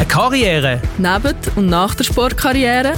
[0.00, 0.80] Eine Karriere.
[0.96, 2.94] Neben und nach der Sportkarriere.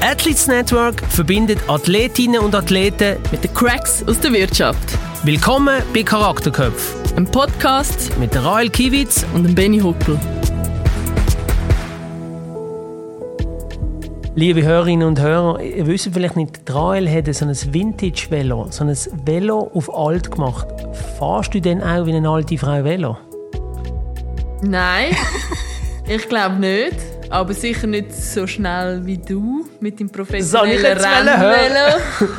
[0.00, 4.98] Athletes Network verbindet Athletinnen und Athleten mit den Cracks aus der Wirtschaft.
[5.22, 7.14] Willkommen bei Charakterköpf.
[7.16, 10.18] Ein Podcast mit Rael Kiewitz und dem Benny Huckel.
[14.34, 18.96] Liebe Hörerinnen und Hörer, ihr wisst vielleicht nicht, Rael hat so ein Vintage-Velo, so ein
[19.24, 20.66] Velo auf alt gemacht.
[21.16, 23.16] Fahrst du denn auch wie eine alte Frau Velo?
[24.62, 25.14] Nein,
[26.10, 26.96] ich glaube nicht.
[27.30, 31.98] Aber sicher nicht so schnell wie du mit dem professionellen Rennvelo.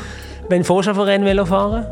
[0.49, 1.85] Wenn du schon von Rennvelo fahren?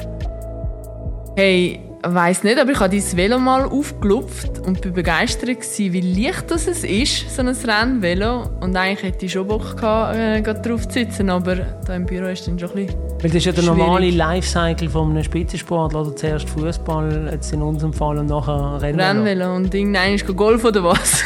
[1.37, 6.01] Hey, weiß nicht, aber ich habe dieses Velo mal aufgelupft und bin begeistert gewesen, wie
[6.01, 8.49] leicht das es ist, so ein Rennvelo.
[8.61, 12.27] Und eigentlich hätte ich schon Bock gehabt, äh, drauf zu sitzen, aber da im Büro
[12.27, 16.01] ist dann schon ein bisschen Weil das ist ja der normale Lifecycle von einem Spitzensportler,
[16.01, 19.07] oder zuerst Fußball, jetzt in unserem Fall und nachher Rennvelo.
[19.07, 21.23] Rennvelo und irgendwann ist Golf oder was?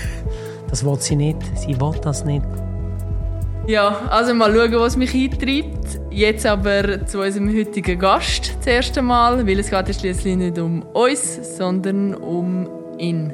[0.70, 2.44] das will sie nicht, sie will das nicht.
[3.68, 5.98] Ja, also mal schauen, was mich eintreibt.
[6.12, 10.82] Jetzt aber zu unserem heutigen Gast das erste Mal, weil es geht schließlich nicht um
[10.82, 13.32] uns, sondern um ihn.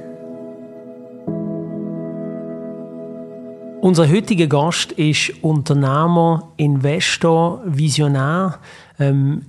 [3.83, 8.59] Unser heutiger Gast ist Unternehmer, Investor, Visionär,
[8.99, 9.43] ähm,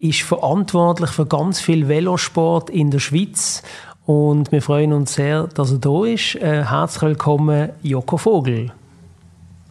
[0.00, 3.62] ist verantwortlich für ganz viel Velosport in der Schweiz
[4.04, 6.34] und wir freuen uns sehr, dass er da ist.
[6.34, 8.70] Äh, herzlich willkommen, Joko Vogel.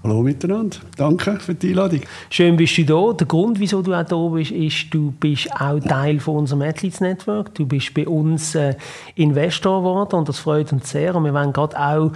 [0.04, 0.78] Hallo miteinander.
[0.98, 2.02] Danke für die Einladung.
[2.30, 3.14] Schön bist du da.
[3.14, 7.00] Der Grund, wieso du auch da bist, ist, du bist auch Teil von unserem Athletes
[7.00, 7.56] Network.
[7.56, 8.76] Du bist bei uns äh,
[9.16, 11.16] Investor geworden und das freut uns sehr.
[11.16, 12.12] Und wir wollen gerade auch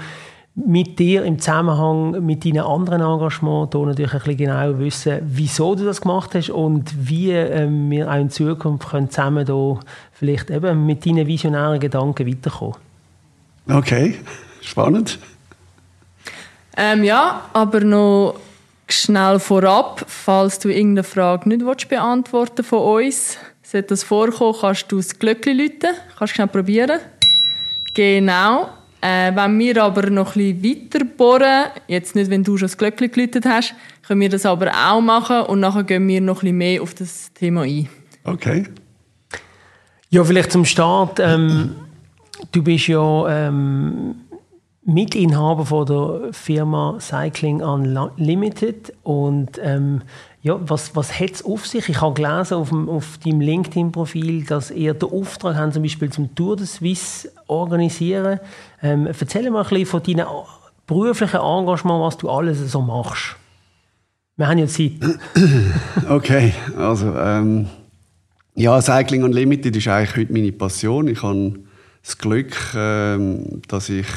[0.53, 5.75] mit dir im Zusammenhang mit deinen anderen Engagements hier natürlich ein bisschen genau wissen, wieso
[5.75, 9.79] du das gemacht hast und wie ähm, wir auch in Zukunft können zusammen da
[10.11, 12.75] vielleicht eben mit deinen visionären Gedanken weiterkommen.
[13.69, 14.15] Okay,
[14.61, 15.19] spannend.
[16.77, 18.39] Ähm, ja, aber noch
[18.87, 24.91] schnell vorab, falls du irgendeine Frage nicht willst beantworten von uns, sollte das vorkommen, kannst
[24.91, 26.99] du das Glöckchen läuten, kannst du schnell probieren.
[27.95, 28.69] Genau.
[29.01, 32.77] Äh, wenn wir aber noch ein bisschen weiter bohren, jetzt nicht, wenn du schon das
[32.77, 33.73] Glöckchen geläutet hast,
[34.07, 36.93] können wir das aber auch machen und nachher gehen wir noch ein bisschen mehr auf
[36.93, 37.89] das Thema ein.
[38.23, 38.65] Okay.
[40.09, 41.19] Ja, vielleicht zum Start.
[41.19, 41.75] Ähm,
[42.51, 44.15] du bist ja ähm,
[44.87, 50.01] Mitinhaber von der Firma Cycling Unlimited und ähm,
[50.41, 51.89] ja, was, was hat es auf sich?
[51.89, 56.09] Ich habe gelesen auf, dem, auf deinem LinkedIn-Profil, dass ihr den Auftrag habt, zum Beispiel
[56.09, 58.39] zum Tour de Suisse organisieren.
[58.81, 60.25] Ähm, erzähl mal ein bisschen von deinem
[60.87, 63.35] beruflichen Engagement, was du alles so machst.
[64.37, 64.93] Wir haben ja Zeit.
[66.09, 67.67] okay, also ähm,
[68.55, 71.09] ja, Cycling Unlimited ist eigentlich heute meine Passion.
[71.09, 71.55] Ich habe
[72.01, 74.07] das Glück, ähm, dass ich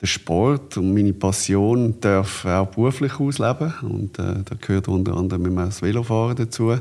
[0.00, 3.72] der Sport und meine Passion darf auch beruflich ausleben.
[3.82, 6.74] Und äh, da gehört unter anderem immer das Velofahren dazu.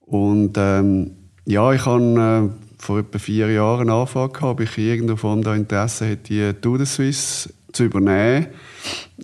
[0.00, 1.12] Und ähm,
[1.46, 5.54] ja ich habe äh, vor etwa vier Jahren angefangen ob ich in irgendeiner Form da
[5.54, 8.48] Interesse hätte die Tour de Suisse zu übernehmen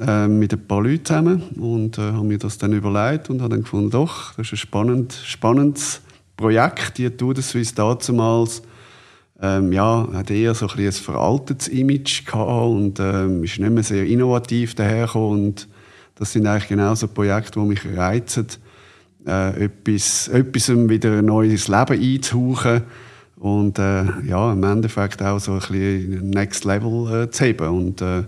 [0.00, 1.42] äh, mit ein paar Leuten zusammen.
[1.58, 4.56] Und äh, habe mir das dann überlegt und habe dann gefunden doch das ist ein
[4.56, 6.00] spannend, spannendes
[6.36, 8.62] Projekt die Tour de Suisse damals
[9.40, 13.82] ähm, ja, hat eher so ein, ein veraltetes Image gehabt und ähm, ist nicht mehr
[13.82, 15.46] sehr innovativ dahergekommen.
[15.46, 15.68] Und
[16.14, 18.46] das sind eigentlich genau so Projekte, die mich reizen,
[19.26, 22.82] äh, etwas, etwas wieder ein neues Leben einzuhauchen
[23.36, 27.68] und äh, ja, im Endeffekt auch so ein bisschen Next Level äh, zu heben.
[27.68, 28.22] Und äh,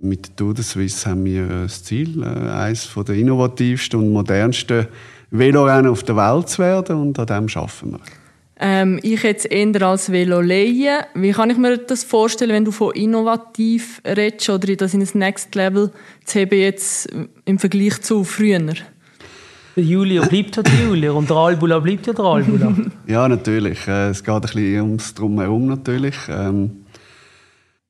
[0.00, 4.86] mit Tour de Suisse haben wir das Ziel, äh, eines der innovativsten und modernsten
[5.30, 8.21] Velorennen auf der Welt zu werden und an dem arbeiten wir.
[8.64, 11.02] Ähm, ich jetzt eher als Velo leihen.
[11.14, 15.16] Wie kann ich mir das vorstellen, wenn du von innovativ redest oder das in das
[15.16, 15.90] Next Level
[16.24, 17.08] zu heben jetzt
[17.44, 18.60] im Vergleich zu früher?
[18.60, 22.72] Der Julia bleibt ja der Julia und der Albula bleibt ja der Albula.
[23.08, 23.88] ja, natürlich.
[23.88, 26.14] Äh, es geht ein bisschen ums Drumherum natürlich.
[26.28, 26.84] Ähm,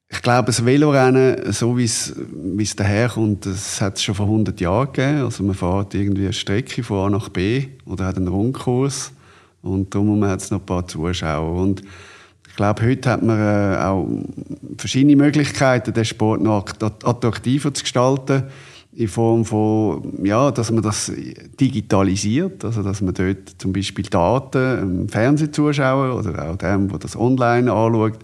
[0.09, 4.25] ich glaube, das Velorennen, so wie es, wie es daherkommt, das hat es schon vor
[4.25, 5.25] 100 Jahren gegeben.
[5.25, 9.13] Also man fährt irgendwie eine Strecke von A nach B oder hat einen Rundkurs
[9.63, 11.61] und darum hat es noch ein paar Zuschauer.
[11.61, 11.83] Und
[12.49, 14.07] ich glaube, heute hat man äh, auch
[14.77, 18.45] verschiedene Möglichkeiten, den Sport noch attraktiver zu gestalten.
[18.95, 21.11] In Form von, ja, dass man das
[21.59, 27.17] digitalisiert, also dass man dort zum Beispiel Daten dem Fernsehzuschauer oder auch dem, der das
[27.17, 28.19] online anschaut,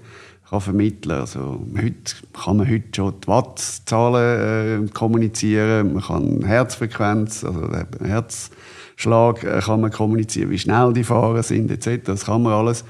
[0.50, 1.12] kann vermitteln.
[1.12, 7.66] Also heute kann man heute schon die Wattzahlen äh, kommunizieren, man kann Herzfrequenz, also
[8.02, 8.50] Herz
[8.98, 12.04] Schlag äh, kann man kommunizieren, wie schnell die Fahrer sind etc.
[12.04, 12.84] Das kann man alles.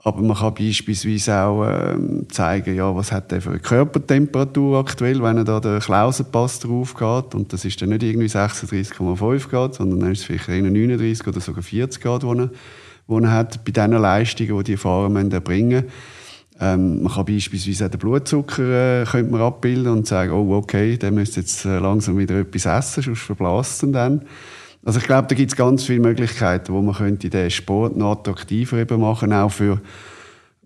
[0.00, 5.22] Aber man kann beispielsweise auch ähm, zeigen, ja, was hat er für eine Körpertemperatur aktuell,
[5.22, 7.34] wenn er da den Klausenpass drauf geht.
[7.34, 11.40] Und das ist dann nicht irgendwie 36,5 Grad, sondern dann ist es vielleicht 39 oder
[11.40, 12.50] sogar 40 Grad, wo er,
[13.06, 15.84] wo er hat bei diesen Leistungen, die die Fahrer müssen erbringen
[16.60, 20.98] ähm, Man kann beispielsweise auch den Blutzucker äh, könnte man abbilden und sagen, oh, okay,
[20.98, 24.22] der müsste jetzt äh, langsam wieder etwas essen, sonst verblasst er dann.
[24.84, 28.12] Also ich glaube, da gibt es ganz viele Möglichkeiten, wo man könnte den Sport noch
[28.12, 29.80] attraktiver eben machen, auch für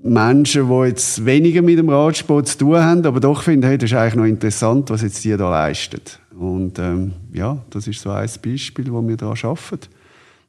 [0.02, 3.90] Menschen, die jetzt weniger mit dem Radsport zu tun haben, aber doch finden, hey, das
[3.90, 6.00] ist eigentlich noch interessant, was jetzt die da leisten.
[6.38, 9.88] Und ähm, ja, das ist so ein Beispiel, wo wir da arbeiten.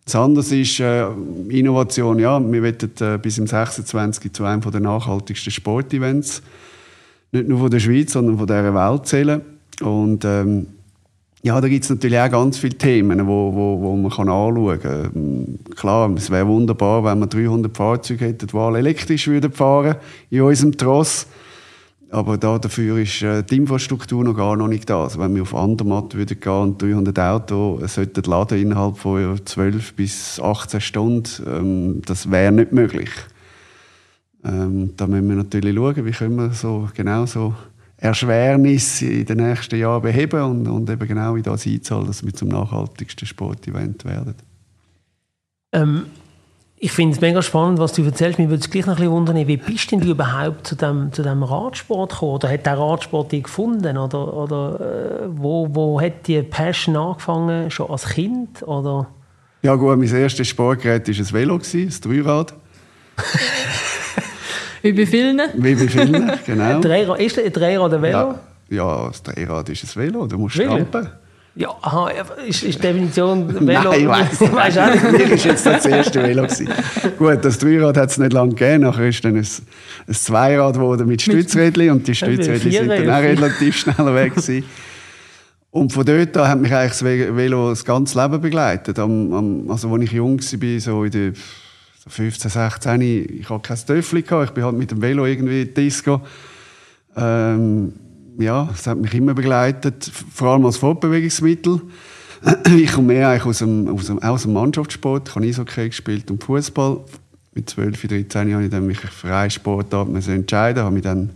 [0.06, 1.08] Das andere ist äh,
[1.50, 2.20] Innovation.
[2.20, 4.32] Ja, wir wollen äh, bis im 26.
[4.34, 6.42] zu einem der nachhaltigsten Sportevents
[7.32, 9.42] nicht nur von der Schweiz, sondern von dieser Welt zählen.
[9.82, 10.68] Und ähm,
[11.42, 14.80] ja, da gibt es natürlich auch ganz viele Themen, wo, wo, wo man kann anschauen
[14.82, 15.60] kann.
[15.76, 19.96] Klar, es wäre wunderbar, wenn wir 300 Fahrzeuge hätten, die alle elektrisch würden fahren
[20.30, 21.28] in unserem Tross.
[22.12, 25.04] Aber da, dafür ist äh, die Infrastruktur noch gar noch nicht da.
[25.04, 29.94] Also wenn wir auf Andermatt würden gehen und 300 Autos sollten laden innerhalb von 12
[29.94, 33.12] bis 18 Stunden, ähm, das wäre nicht möglich.
[34.44, 37.54] Ähm, da müssen wir natürlich schauen, wie können wir so genau so
[38.00, 42.34] Erschwernis in den nächsten Jahren beheben und, und eben genau in das einzahlen, dass wir
[42.34, 44.36] zum nachhaltigsten Sportevent werden.
[45.74, 46.06] Ähm,
[46.78, 48.40] ich finde es mega spannend, was du erzählst.
[48.40, 51.12] Mir würde es gleich noch ein bisschen wundern, wie bist denn du überhaupt zu dem,
[51.12, 52.36] zu dem Radsport gekommen?
[52.36, 53.98] Oder hat der Radsport dich gefunden?
[53.98, 57.70] Oder, oder äh, wo, wo hat die Passion angefangen?
[57.70, 58.64] Schon als Kind?
[58.64, 59.08] Oder?
[59.62, 62.54] Ja gut, mein erstes Sportgerät war ein Velo, ein Dreirad.
[64.82, 65.40] Wie bei vielen?
[65.56, 66.80] Wie bei vielen, genau.
[66.82, 68.18] Dreirad, ist ein Dreirad ein Velo?
[68.18, 68.40] Ja,
[68.70, 70.88] ja, das Dreirad ist ein Velo, du musst Wirklich?
[70.88, 71.10] stampen.
[71.56, 72.10] Ja, aha,
[72.48, 73.82] ist, ist die Definition Velo?
[73.92, 74.54] Nein, ich weiss nicht.
[74.56, 75.04] Weißt du auch nicht?
[75.12, 76.44] Mir war jetzt das erste Velo.
[76.44, 76.70] Gewesen.
[77.18, 78.84] Gut, das Dreirad hat es nicht lange gegeben.
[78.84, 79.46] Nachher ist dann ein,
[80.08, 84.64] ein Zweirad geworden mit Stützrädchen und die Stützrädchen sind dann auch relativ schnell weg gewesen.
[85.72, 88.98] Und von dort an hat mich eigentlich das Ve- Velo das ganze Leben begleitet.
[88.98, 91.32] Am, am, also als ich jung war, so in der
[92.02, 95.74] so 15, 16, ich hatte kein Töffel, ich bin halt mit dem Velo irgendwie in
[95.74, 96.22] Disco.
[97.18, 97.94] Ähm,
[98.38, 101.82] ja, es hat mich immer begleitet, vor allem als Fortbewegungsmittel.
[102.78, 105.28] Ich komme mehr eigentlich aus dem, aus dem, aus dem Mannschaftssport.
[105.28, 107.02] Ich habe Eishockey gespielt und Fußball.
[107.54, 110.84] Mit 12, 13 habe ich dann mich für eine Sportart entscheiden.
[110.84, 111.32] Habe mich dann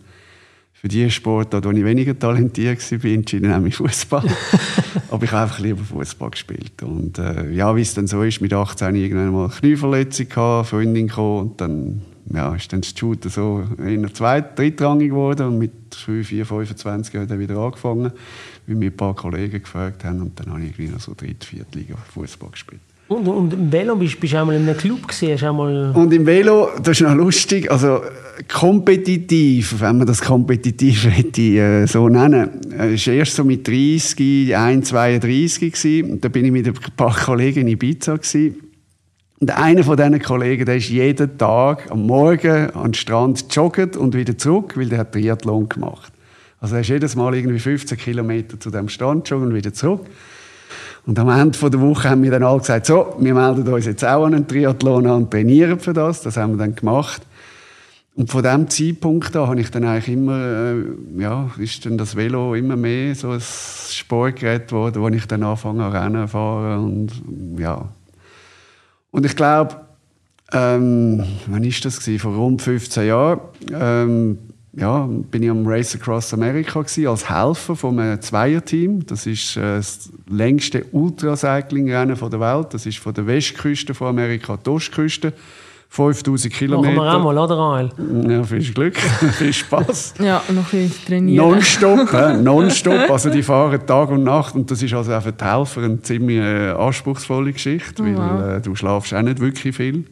[0.83, 4.21] für die Sportart, wo ich weniger talentiert war, entschieden, nämlich Fußball.
[5.11, 6.83] Aber ich habe einfach lieber Fußball gespielt.
[6.83, 10.67] Und äh, ja, wie es dann so ist, mit 18 irgendwann mal eine Knieverletzung gehabt,
[10.67, 12.01] Freundin gekommen und dann
[12.33, 16.45] ja, ist dann das Shooter so in der zweit-, drittrangig geworden und mit 3, 4,
[16.45, 18.11] 25 habe ich dann wieder angefangen,
[18.67, 21.45] weil mir ein paar Kollegen gefragt haben und dann habe ich irgendwie noch so dritt-,
[21.45, 22.81] Viertliga Fußball gespielt.
[23.13, 25.33] Und, und im Velo bist bist du mal in einem Club gesehen?
[25.33, 29.97] Hast du auch mal Und im Velo, das ist noch lustig, also äh, kompetitiv, wenn
[29.99, 35.71] man das kompetitiv hätte, äh, so nennen, äh, ist erst so mit 30, 1, 32
[35.73, 36.11] gewesen.
[36.11, 38.55] Und da bin ich mit ein paar Kollegen in Ibiza gewesen.
[39.39, 44.15] Und einer von diesen Kollegen, der ist jeden Tag am Morgen den Strand joggt und
[44.15, 46.13] wieder zurück, weil der hat Triathlon gemacht.
[46.61, 50.05] Also er ist jedes Mal irgendwie 15 Kilometer zu dem Strand joggen und wieder zurück.
[51.05, 54.05] Und am Ende der Woche haben wir dann alle gesagt, so, wir melden uns jetzt
[54.05, 56.21] auch an einen Triathlon an und trainieren für das.
[56.21, 57.21] Das haben wir dann gemacht.
[58.15, 60.83] Und von diesem Zeitpunkt an habe ich dann eigentlich immer, äh,
[61.17, 65.83] ja, ist dann das Velo immer mehr so ein Sportgerät geworden, wo ich dann anfange
[65.83, 67.89] an Rennen fahren und ja.
[69.09, 69.75] Und ich glaube,
[70.51, 72.19] ähm, wann ist das gewesen?
[72.19, 73.39] Vor rund 15 Jahren,
[73.73, 74.37] ähm,
[74.75, 79.05] ja, bin ich am Race Across America gewesen, als Helfer von einem Zweierteam.
[79.05, 82.73] Das ist äh, das längste Ultracycling-Rennen der Welt.
[82.73, 85.33] Das ist von der Westküste von Amerika die Ostküste.
[85.89, 86.95] 5000 Kilometer.
[86.95, 87.89] Machen wir auch mal, oder Rael?
[88.27, 88.97] Ja, viel Glück,
[89.37, 90.15] viel Spaß.
[90.17, 91.51] Ja, noch ein bisschen trainieren.
[91.51, 92.37] Nonstop, hä?
[92.41, 93.11] nonstop.
[93.11, 96.01] Also die fahren Tag und Nacht und das ist also auch für die Helfer eine
[96.01, 100.05] ziemlich äh, anspruchsvolle Geschichte, Oh, weil äh, du schlafst auch nicht wirklich viel.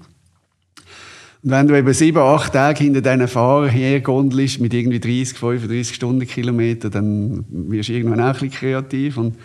[1.43, 5.95] Und wenn du eben sieben, acht Tage hinter diesen Fahrern hergondelst mit irgendwie 30, 35
[5.95, 9.17] Stundenkilometer, dann wirst du irgendwann auch ein bisschen kreativ.
[9.17, 9.37] Und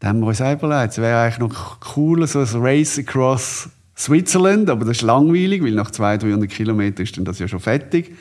[0.00, 4.70] dann haben wir uns überlegt, es wäre eigentlich noch cooler, so ein Race across Switzerland,
[4.70, 8.14] aber das ist langweilig, weil nach 200, 300 Kilometern ist dann das ja schon fertig.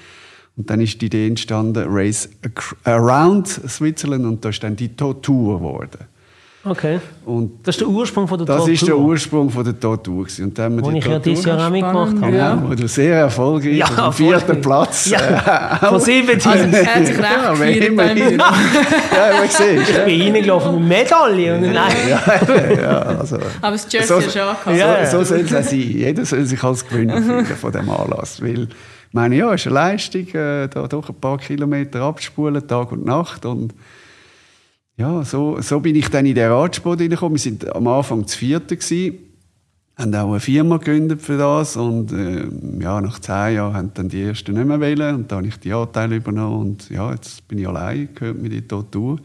[0.57, 4.89] Und dann ist die Idee entstanden, Race Ac- Around Switzerland und da ist dann die
[4.95, 5.99] Tour geworden.
[6.69, 7.00] Okay.
[7.25, 10.24] Und Das ist der Ursprung von der das ist der Tortur, Ursprung von der Tortur.
[10.24, 10.45] gewesen.
[10.45, 12.36] Und dann haben wir die ich ja Tortur- dieses Jahr auch mitgemacht habe.
[12.36, 12.63] ja.
[12.69, 14.62] Wo du sehr erfolgreich Ja, auf dem vierten.
[14.62, 16.74] Platz Ja, von sieben Also, Teams.
[16.74, 18.15] er hat sich recht Ja, gefeiert immerhin.
[18.15, 18.38] Büro.
[18.38, 19.89] ja, man sieht.
[19.89, 21.91] Ich bin reingelaufen mit Medaille und nein.
[22.09, 24.67] Ja, also, Aber das Jersey So- ist schon angehabt.
[24.77, 25.05] Ja, ja.
[25.05, 25.79] So, so soll es auch sein.
[25.79, 28.41] Jeder soll sich als Gewinner fühlen von dem Anlass.
[28.41, 28.63] Weil
[29.09, 32.91] Ich meine, ja, es ist eine Leistung, äh, da doch ein paar Kilometer abzuspulen, Tag
[32.91, 33.45] und Nacht.
[33.45, 33.74] Und
[34.98, 37.38] ja, so, so bin ich dann in den Radsport hineingekommen.
[37.44, 39.20] Wir waren am Anfang zu vierten gewesen,
[39.96, 42.48] haben auch eine Firma gegründet für das und äh,
[42.80, 45.60] ja, nach zehn Jahren haben dann die ersten nicht mehr wählen und dann habe ich
[45.60, 49.20] die Anteile übernommen und ja, jetzt bin ich allein, gehört mir die Tour.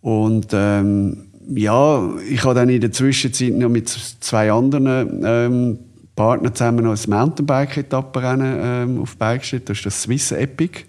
[0.00, 5.78] Und ähm, ja, ich habe dann in der Zwischenzeit noch mit zwei anderen ähm,
[6.14, 9.68] Partnern zusammen noch ein Mountainbike-Etappenrennen ähm, auf Beine gestellt.
[9.68, 10.84] Das ist das Swiss Epic.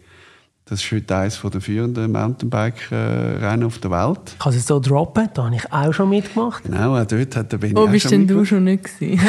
[0.71, 4.19] Das ist heute eines der führenden Mountainbike-Rennen auf der Welt.
[4.27, 6.63] Ich kann es so droppen, da habe ich auch schon mitgemacht.
[6.63, 9.19] Genau, auch dort hat der Benni Wo auch bist schon denn du schon nicht gewesen?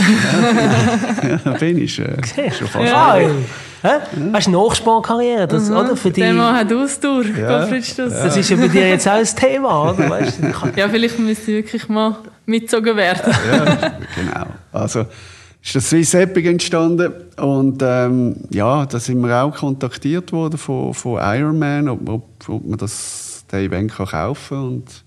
[1.45, 2.15] Ja, Benni ist äh,
[2.57, 3.17] schon fast Ja.
[3.17, 3.89] Hä?
[4.31, 5.97] Weißt du, Nachsparkarriere, das, oder?
[5.97, 7.59] Für die, Der Mann hat Ausdauer, Ja.
[7.59, 8.13] Gottfried Stuss.
[8.13, 10.09] das ist ja bei dir jetzt auch ein Thema, oder?
[10.11, 12.15] Weißt du, ich kann- Ja, vielleicht müsste ich wirklich mal
[12.47, 13.35] mitgezogen werden.
[14.15, 14.47] genau.
[14.71, 15.07] Also
[15.63, 20.93] ist das Swiss Epic entstanden und ähm, ja, da sind wir auch kontaktiert worden von,
[20.93, 25.05] von Ironman, ob, ob, ob man das den Event kann kaufen und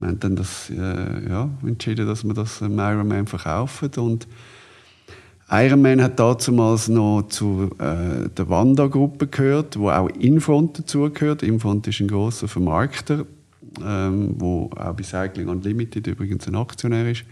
[0.00, 4.26] wir haben dann das, äh, ja, entschieden, dass wir das dem Ironman verkaufen und
[5.50, 11.42] Ironman hat damals noch zu äh, der Wanda-Gruppe gehört, wo auch Infront dazugehört.
[11.42, 13.26] Infront ist ein großer Vermarkter,
[13.84, 17.24] ähm, wo auch bei Cycling Unlimited übrigens ein Aktionär ist.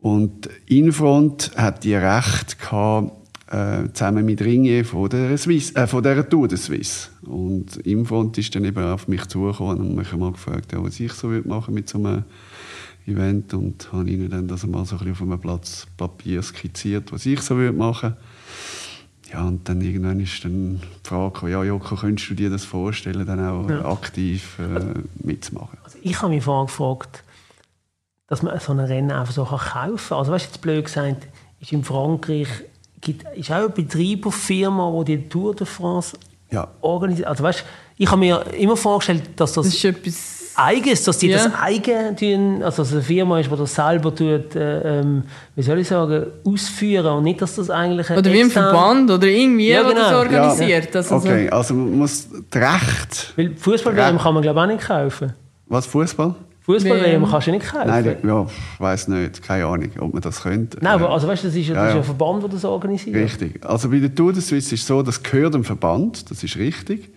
[0.00, 3.12] Und Infront hat die Recht gehabt,
[3.50, 7.08] äh, zusammen mit Ringier von der, Swiss, äh, von der Tour de Suisse.
[7.22, 11.12] Und Infront ist dann eben auf mich zugekommen und mich mal gefragt, ja, was ich
[11.12, 12.24] so würde machen mit so einem
[13.06, 17.10] Event und habe ihnen dann das mal so ein bisschen auf einem Platz Papier skizziert,
[17.10, 18.14] was ich so würde machen.
[19.32, 22.64] Ja, und dann irgendwann ist dann die Frage, gekommen, ja, Joko, könntest du dir das
[22.64, 23.84] vorstellen, dann auch Ja.
[23.90, 25.78] aktiv äh, mitzumachen?
[25.84, 27.24] Also ich habe mich vorher gefragt,
[28.28, 30.18] dass man so ein Rennen einfach so kann kaufen kann.
[30.18, 31.26] Also weißt du, jetzt blöd gesagt,
[31.60, 32.48] ist in Frankreich
[33.00, 36.16] gibt, ist auch ein Betreiberfirma, die die Tour de France
[36.50, 36.68] Ja.
[36.80, 37.26] organisiert.
[37.28, 37.64] Also weißt,
[37.96, 40.34] ich habe mir immer vorgestellt, dass das, Das ist etwas...
[40.60, 41.36] Eigenes, dass die Ja.
[41.44, 45.22] das eigen tun, also dass es eine Firma ist, die das selber tut, äh, ähm,
[45.54, 49.08] wie soll ich sagen, ausführen und nicht, dass das eigentlich ein Oder wie im Verband
[49.08, 50.00] oder irgendwie, Ja, ja, genau.
[50.00, 50.96] das organisiert.
[50.96, 53.32] Also okay, also man muss das Recht.
[53.36, 54.20] Weil Fußball-WM Ja.
[54.22, 55.32] kann man glaube ich auch nicht kaufen.
[55.68, 56.34] Was, Fußball?
[56.68, 57.30] Fußball-WM WM.
[57.30, 57.88] kannst du nicht kaufen.
[57.88, 60.78] Nein, ja, ich weiß nicht, keine Ahnung, ob man das könnte.
[60.82, 62.00] Nein, aber also weißt das ist, ja, das Ja, ist ja.
[62.00, 63.16] ein Verband, der das organisiert.
[63.16, 63.64] Richtig.
[63.64, 66.56] Also bei der Tour de Suisse ist es so, das gehört dem Verband, das ist
[66.56, 67.08] richtig.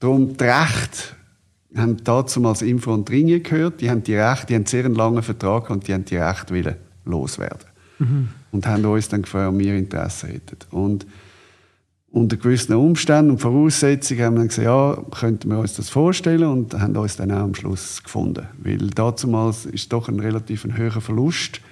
[0.00, 1.14] Darum die Rechte
[1.76, 4.94] haben dazu als Info und Ringe gehört, die haben die Rechte, die haben sehr einen
[4.96, 7.66] langen Vertrag und die haben die Rechte wollen loswerden.
[8.50, 10.56] Und haben uns dann gefragt, ob wir Interesse hätten.
[10.72, 11.06] Und
[12.12, 16.44] unter gewissen Umständen und Voraussetzungen haben wir dann gesagt, ja, könnten wir uns das vorstellen
[16.44, 18.46] und haben uns dann auch am Schluss gefunden.
[18.58, 21.62] Weil damals ist doch ein relativ ein hoher Verlust,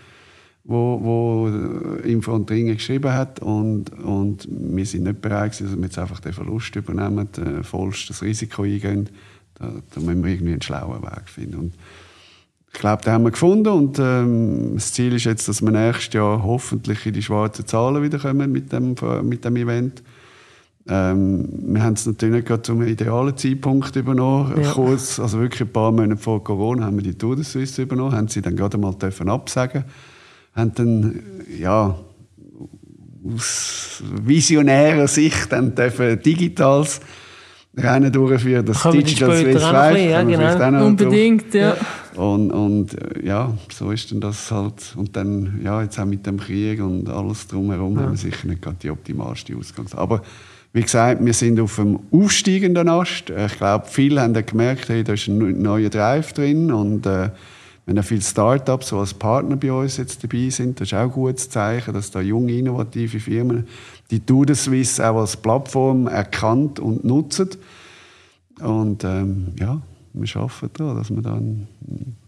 [0.64, 1.48] wo, wo
[2.04, 5.98] Info und Ringe geschrieben hat und, und wir sind nicht bereit gewesen, dass wir jetzt
[5.98, 9.10] einfach den Verlust übernehmen, äh, vollst das Risiko eingehen.
[9.58, 11.56] Da, da müssen wir irgendwie einen schlauen Weg finden.
[11.56, 11.74] Und
[12.72, 16.14] ich glaube, den haben wir gefunden und ähm, das Ziel ist jetzt, dass wir nächstes
[16.14, 18.94] Jahr hoffentlich in die schwarzen Zahlen wiederkommen mit dem,
[19.24, 20.02] mit dem Event.
[20.88, 24.60] Ähm, wir haben es natürlich gerade zum idealen Zeitpunkt übernommen.
[24.62, 24.72] Ja.
[24.72, 28.12] Kurz, also wirklich ein paar Monate vor Corona haben wir die Tour de Suisse übernommen,
[28.12, 29.84] haben sie dann gerade mal dürfen absagen,
[30.54, 31.20] haben dann
[31.58, 31.96] ja
[33.24, 37.00] aus visionärer Sicht dann dürfen digitales
[37.76, 39.98] Rennen durchführen, das wir Digital Swiss Life.
[39.98, 40.86] ja, genau.
[40.86, 41.76] Unbedingt, ja.
[42.16, 44.94] Und, und äh, ja, so ist dann das halt.
[44.96, 48.62] Und dann, ja, jetzt auch mit dem Krieg und alles drumherum haben wir sicher nicht
[48.62, 49.94] gerade die optimalste Ausgangs.
[49.94, 50.22] Aber
[50.72, 53.30] wie gesagt, wir sind auf einem aufsteigenden Ast.
[53.30, 57.30] Ich glaube, viele haben gemerkt, hey, da ist ein neuer Drive drin und äh,
[57.86, 61.02] wenn da viele Startups so als Partner bei uns jetzt dabei sind, das ist auch
[61.02, 63.66] ein gutes Zeichen, dass da junge, innovative Firmen
[64.12, 67.50] die Tour de Suisse auch als Plattform erkannt und nutzen.
[68.60, 69.80] Und ähm, ja,
[70.12, 71.66] wir arbeiten da, dass wir dann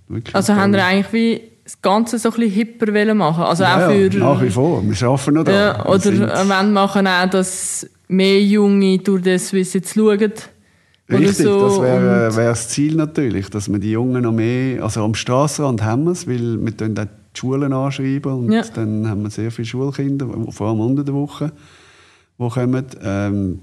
[0.09, 0.35] wirklich...
[0.35, 3.87] Also haben wir eigentlich wie das Ganze so ein bisschen hipper wollen machen Also ja,
[3.87, 4.09] auch für...
[4.09, 4.83] ja, nach wie vor.
[4.83, 5.53] Wir arbeiten noch da.
[5.53, 10.33] Ja, Wir oder wenn machen auch, dass mehr Junge durch das Swiss jetzt schauen.
[11.09, 11.61] Richtig, so.
[11.61, 15.83] das wäre wär das Ziel natürlich, dass wir die Jungen noch mehr, also am Strassenrand
[15.83, 18.63] haben wir es, weil wir dann die Schulen anschreiben und Ja.
[18.75, 21.53] dann haben wir sehr viele Schulkinder, vor allem unter der Woche,
[22.39, 22.87] die kommen.
[23.03, 23.59] Ähm,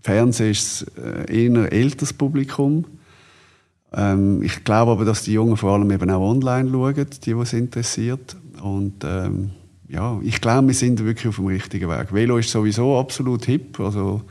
[0.00, 2.84] Fernsehen ist äh, eher ein älteres Publikum.
[3.92, 7.30] Ähm, ich glaube aber, dass die Jungen vor allem eben auch online schauen, die, die
[7.32, 8.36] es interessiert.
[8.62, 9.50] Und ähm,
[9.88, 12.12] ja, ich glaube, wir sind wirklich auf dem richtigen Weg.
[12.12, 13.78] Velo ist sowieso absolut hip.
[13.80, 14.22] Also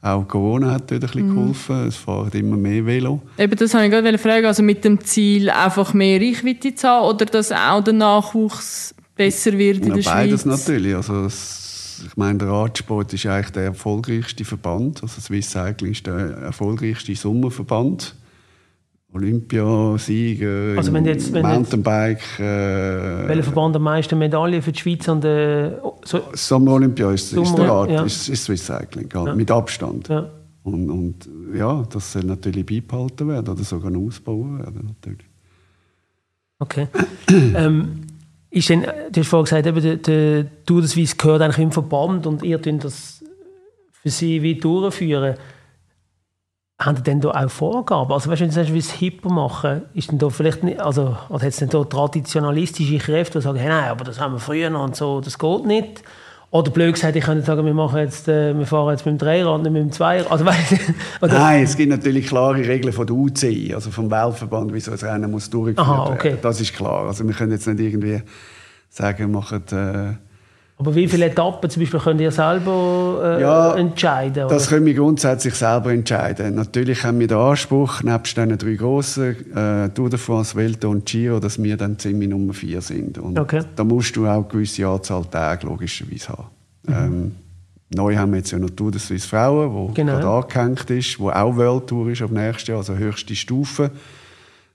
[0.00, 1.86] auch Corona hat dort ein bisschen geholfen.
[1.86, 3.20] Es fahren immer mehr Velo.
[3.38, 4.46] Eben, das habe ich gerade fragen.
[4.46, 9.56] Also mit dem Ziel, einfach mehr Reichweite zu haben oder dass auch der Nachwuchs besser
[9.58, 10.66] wird in Ja, der beides Schweiz?
[10.66, 10.94] natürlich.
[10.96, 15.02] Also es, ich meine, der Radsport ist eigentlich der erfolgreichste Verband.
[15.02, 18.16] Also Swiss Cycling ist der erfolgreichste Sommerverband.
[19.12, 22.38] Olympiasiege, Also wenn jetzt- wenn Mountainbike.
[22.38, 25.82] Äh, Welcher Verband am meisten Medaillen für die Schweiz an der.
[26.04, 28.02] So, Sommer-Olympia ist, ist Sommer- der Rad, ja.
[28.04, 29.26] ist, ist Swiss Cycling, ja.
[29.26, 29.34] Ja.
[29.34, 30.08] mit Abstand.
[30.08, 30.30] ja.
[30.64, 34.94] Und, und ja, das soll natürlich beibehalten werden oder sogar ausbauen werden.
[35.00, 35.26] Natürlich.
[36.60, 36.86] Okay.
[37.56, 38.02] ähm,
[38.50, 41.72] ist denn, du hast vorhin gesagt, eben, der, der Tour de Suisse gehört eigentlich im
[41.72, 43.24] Verband und ihr das
[43.90, 45.34] für sie wie durchführen.
[46.84, 48.12] Haben ihr denn da auch Vorgaben?
[48.12, 51.16] Also, weißt wenn du sagst, wie es hipper machen, ist denn da vielleicht nicht, also,
[51.28, 54.40] oder hat es denn da traditionalistische Kräfte, die sagen, hey, nein, aber das haben wir
[54.40, 56.02] früher noch und so, das geht nicht?
[56.50, 59.18] Oder blöd gesagt, ich könnte sagen, wir, machen jetzt, äh, wir fahren jetzt mit dem
[59.18, 60.30] Dreirad, nicht mit dem Zweirad.
[60.30, 60.44] Also,
[61.22, 64.98] Nein, es gibt natürlich klare Regeln von der UCI, also vom Weltverband, wie so ein
[64.98, 66.30] Rennen muss durchgeführt Aha, okay.
[66.30, 66.40] werden.
[66.42, 67.06] Das ist klar.
[67.06, 68.22] Also wir können jetzt nicht irgendwie
[68.90, 69.62] sagen, wir machen...
[69.72, 70.31] Äh,
[70.82, 74.48] aber wie viele Etappen zum Beispiel könnt ihr selber äh, Ja, entscheiden?
[74.48, 74.70] Das oder?
[74.70, 76.56] können wir grundsätzlich selber entscheiden.
[76.56, 81.06] Natürlich haben wir den Anspruch, nebst diesen drei grossen, äh, Tour de France, Welto und
[81.06, 83.18] Giro, dass wir dann ziemlich Nummer vier sind.
[83.18, 83.62] Und Okay.
[83.76, 86.46] da musst du auch eine gewisse Anzahl Tage logischerweise haben.
[86.88, 87.32] Ähm,
[87.94, 90.18] neu haben wir jetzt ja noch Tour de Suisse Frauen, wo Genau.
[90.18, 93.92] gerade angehängt ist, wo auch World Tour ist ab nächstes Jahr, also höchste Stufe.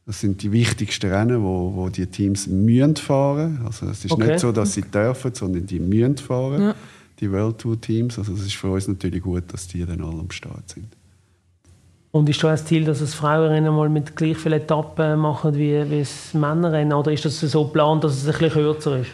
[0.07, 3.59] Das sind die wichtigsten Rennen, wo, wo die Teams müssen fahren.
[3.65, 4.27] Also es ist Okay.
[4.27, 6.61] nicht so, dass sie dürfen, sondern die müssen fahren.
[6.61, 6.75] Ja.
[7.19, 8.17] Die World Tour Teams.
[8.17, 10.87] Also es ist für uns natürlich gut, dass die dann alle am Start sind.
[12.11, 15.91] Und ist da das Ziel, dass es Frauenrennen mal mit gleich vielen Etappen machen wie,
[15.91, 16.93] wie das Männerrennen?
[16.93, 19.09] Oder ist das so geplant, dass es ein bisschen kürzer ist?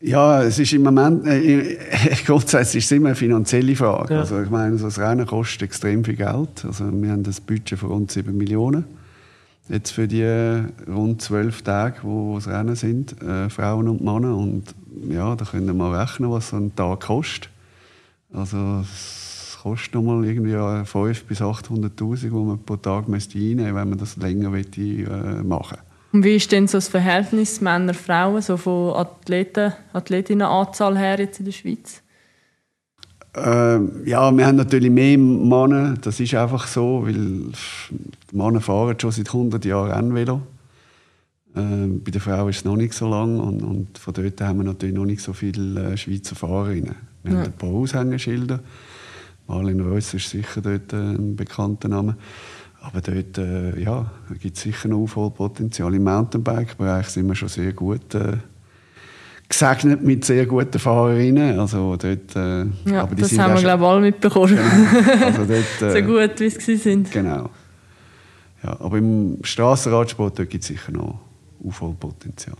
[0.00, 1.76] Ja, es ist im Moment, äh,
[2.26, 4.14] grundsätzlich ist es immer eine finanzielle Frage.
[4.14, 4.20] Ja.
[4.20, 6.64] Also ich meine, so ein Rennen kostet extrem viel Geld.
[6.66, 8.84] Also wir haben das Budget von rund 7 Millionen.
[9.68, 10.24] Jetzt für die
[10.88, 14.36] rund zwölf Tage, wo das Rennen sind, äh, Frauen und Männer.
[14.36, 14.64] Und
[15.08, 17.48] ja, da können wir mal rechnen, was so ein Tag kostet.
[18.32, 23.90] Also es kostet nochmal irgendwie 500'000 bis 800'000, die man pro Tag müsste einnehmen wenn
[23.90, 25.78] man das länger möchte, äh, machen
[26.12, 31.44] Und wie ist denn so das Verhältnis Männer-Frauen, so von Athleten, Athletinnenanzahl her jetzt in
[31.44, 32.02] der Schweiz?
[33.34, 38.98] Ähm, ja, wir haben natürlich mehr Männer, das ist einfach so, weil die Männer fahren
[39.00, 40.42] schon seit 100 Jahren Rennvelo.
[41.56, 44.58] Ähm, bei den Frauen ist es noch nicht so lang und, und von dort haben
[44.58, 46.94] wir natürlich noch nicht so viele äh, Schweizer Fahrerinnen.
[47.22, 47.38] Wir Ja.
[47.38, 48.60] haben ein paar Aushängeschilder.
[49.48, 52.16] Marlene Reuss ist sicher dort äh, ein bekannter Name.
[52.80, 55.94] Aber dort äh, ja, gibt es sicher noch Aufholpotenzial.
[55.94, 58.38] Im Mountainbike-Bereich sind wir schon sehr gut äh,
[59.52, 61.58] gesegnet mit sehr guten Fahrerinnen.
[61.58, 64.58] Also dort, äh, Ja, aber das haben wir, glaube ich, alle mitbekommen.
[64.58, 67.10] also dort, äh, so gut, wie sie sind.
[67.10, 67.50] Genau.
[68.62, 71.20] Ja, aber im Straßenradsport gibt es sicher noch
[71.66, 72.56] Aufholpotenzial.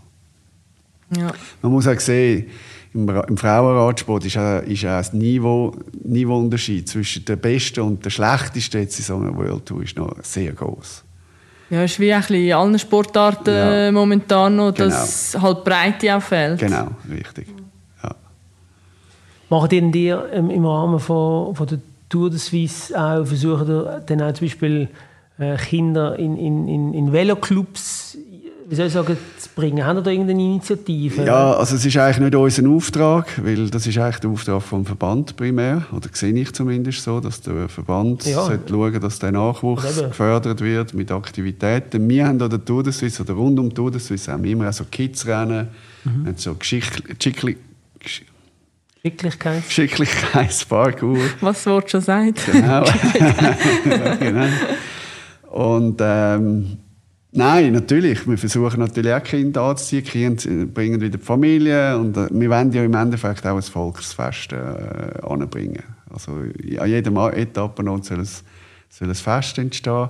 [1.17, 1.33] Ja.
[1.61, 2.47] Man muss auch sehen,
[2.93, 8.09] im, im Frauenradsport ist auch, ist auch das Niveau, Niveauunterschied zwischen der Besten und der
[8.09, 11.02] Schlechtesten jetzt in so einer World Tour ist noch sehr groß.
[11.73, 13.87] Ja, ist wie ein bisschen in allen Sportarten Ja.
[13.87, 16.59] äh, momentan noch, dass halt Breite auch fehlt.
[16.59, 17.47] Genau, richtig.
[18.03, 18.11] Ja.
[19.49, 24.03] Machen ihr denn dir im Rahmen von, von der Tour de Suisse auch, versuchen ihr
[24.05, 24.87] dann auch zum Beispiel
[25.39, 28.17] äh, Kinder in, in, in, in Veloclubs,
[28.73, 29.85] wie soll ich sagen, zu bringen?
[29.85, 31.23] Haben ihr da irgendeine Initiative?
[31.25, 34.83] Ja, also es ist eigentlich nicht unser Auftrag, weil das ist eigentlich der Auftrag vom
[34.83, 38.43] Verband primär, oder sehe ich zumindest so, dass der Verband Ja.
[38.45, 40.07] sollte schauen, dass der Nachwuchs eben.
[40.09, 42.09] gefördert wird mit Aktivitäten.
[42.09, 44.43] Wir haben an der Tour de Suisse oder rund um die Tour de Suisse haben
[44.43, 45.67] wir immer auch so Kids-Rennen,
[46.03, 46.23] Mhm.
[46.23, 47.57] wir haben so Geschick Geschickli
[48.03, 48.23] Gesch-
[49.03, 49.67] Schicklichkeit?
[49.67, 51.19] Geschicklichkeitsparcours.
[51.41, 52.39] Was das Wort schon sagt.
[52.51, 52.83] Genau.
[53.89, 54.47] ja, genau.
[55.51, 56.77] Und ähm,
[57.33, 60.03] nein, natürlich, wir versuchen natürlich auch Kinder anzuziehen.
[60.03, 64.53] Kinder bringen wieder die Familie und äh, wir wollen ja im Endeffekt auch ein Volksfest
[64.53, 65.83] äh, anbringen.
[66.09, 66.31] Also
[66.79, 68.29] an jedem Etappenort soll ein,
[68.89, 70.09] soll ein Fest entstehen.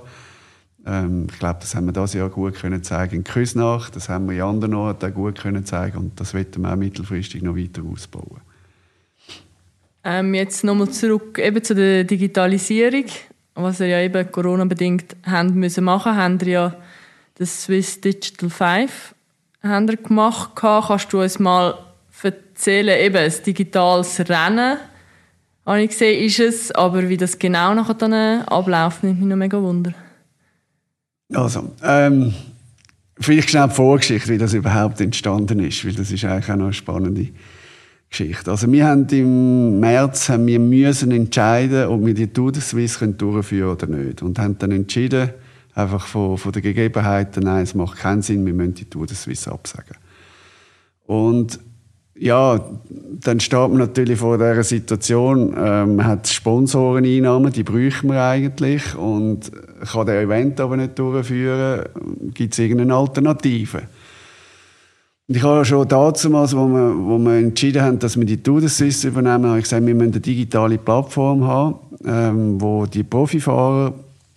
[0.86, 4.28] Ähm, ich glaube, das haben wir dieses Jahr gut können zeigen in Küsnach, das haben
[4.28, 7.56] wir in anderen Orten auch gut können zeigen und das wollen wir auch mittelfristig noch
[7.56, 8.40] weiter ausbauen.
[10.04, 13.06] Ähm, jetzt nochmal zurück eben zu der Digitalisierung,
[13.54, 16.76] was ihr ja eben Corona-bedingt haben müssen machen, haben ihr ja
[17.36, 19.14] das Swiss Digital 5
[19.62, 20.50] haben ihr gemacht.
[20.54, 21.78] Kannst du uns mal
[22.22, 24.78] erzählen, eben ein digitales Rennen,
[25.66, 29.36] habe ich gesehen, ist es, aber wie das genau nachher dann abläuft, nimmt mich noch
[29.36, 29.92] mega Wunder.
[31.32, 32.34] Also, ähm,
[33.18, 36.66] vielleicht schnell die Vorgeschichte, wie das überhaupt entstanden ist, weil das ist eigentlich auch noch
[36.66, 37.28] eine spannende
[38.10, 38.50] Geschichte.
[38.50, 42.98] Also wir haben im März haben wir müssen entscheiden, ob wir die Tour de Suisse
[42.98, 44.22] können durchführen oder nicht.
[44.22, 45.30] Und haben dann entschieden,
[45.74, 49.16] einfach von, von den Gegebenheiten, nein, es macht keinen Sinn, wir müssen die Tour de
[49.16, 49.96] Suisse absagen.
[51.06, 51.58] Und
[52.16, 52.60] ja,
[53.20, 58.94] dann steht man natürlich vor dieser Situation, ähm, man hat Sponsoreneinnahmen, die bräuchten wir eigentlich.
[58.94, 59.50] Und
[59.92, 61.86] kann der Event aber nicht durchführen,
[62.32, 63.82] gibt es irgendeine Alternative?
[65.26, 68.60] Und ich habe schon damals, wo wir, wo wir entschieden haben, dass wir die Tour
[68.60, 73.02] de Suisse übernehmen, habe ich gesagt, wir müssen eine digitale Plattform haben, ähm, wo die
[73.02, 73.94] Profifahrer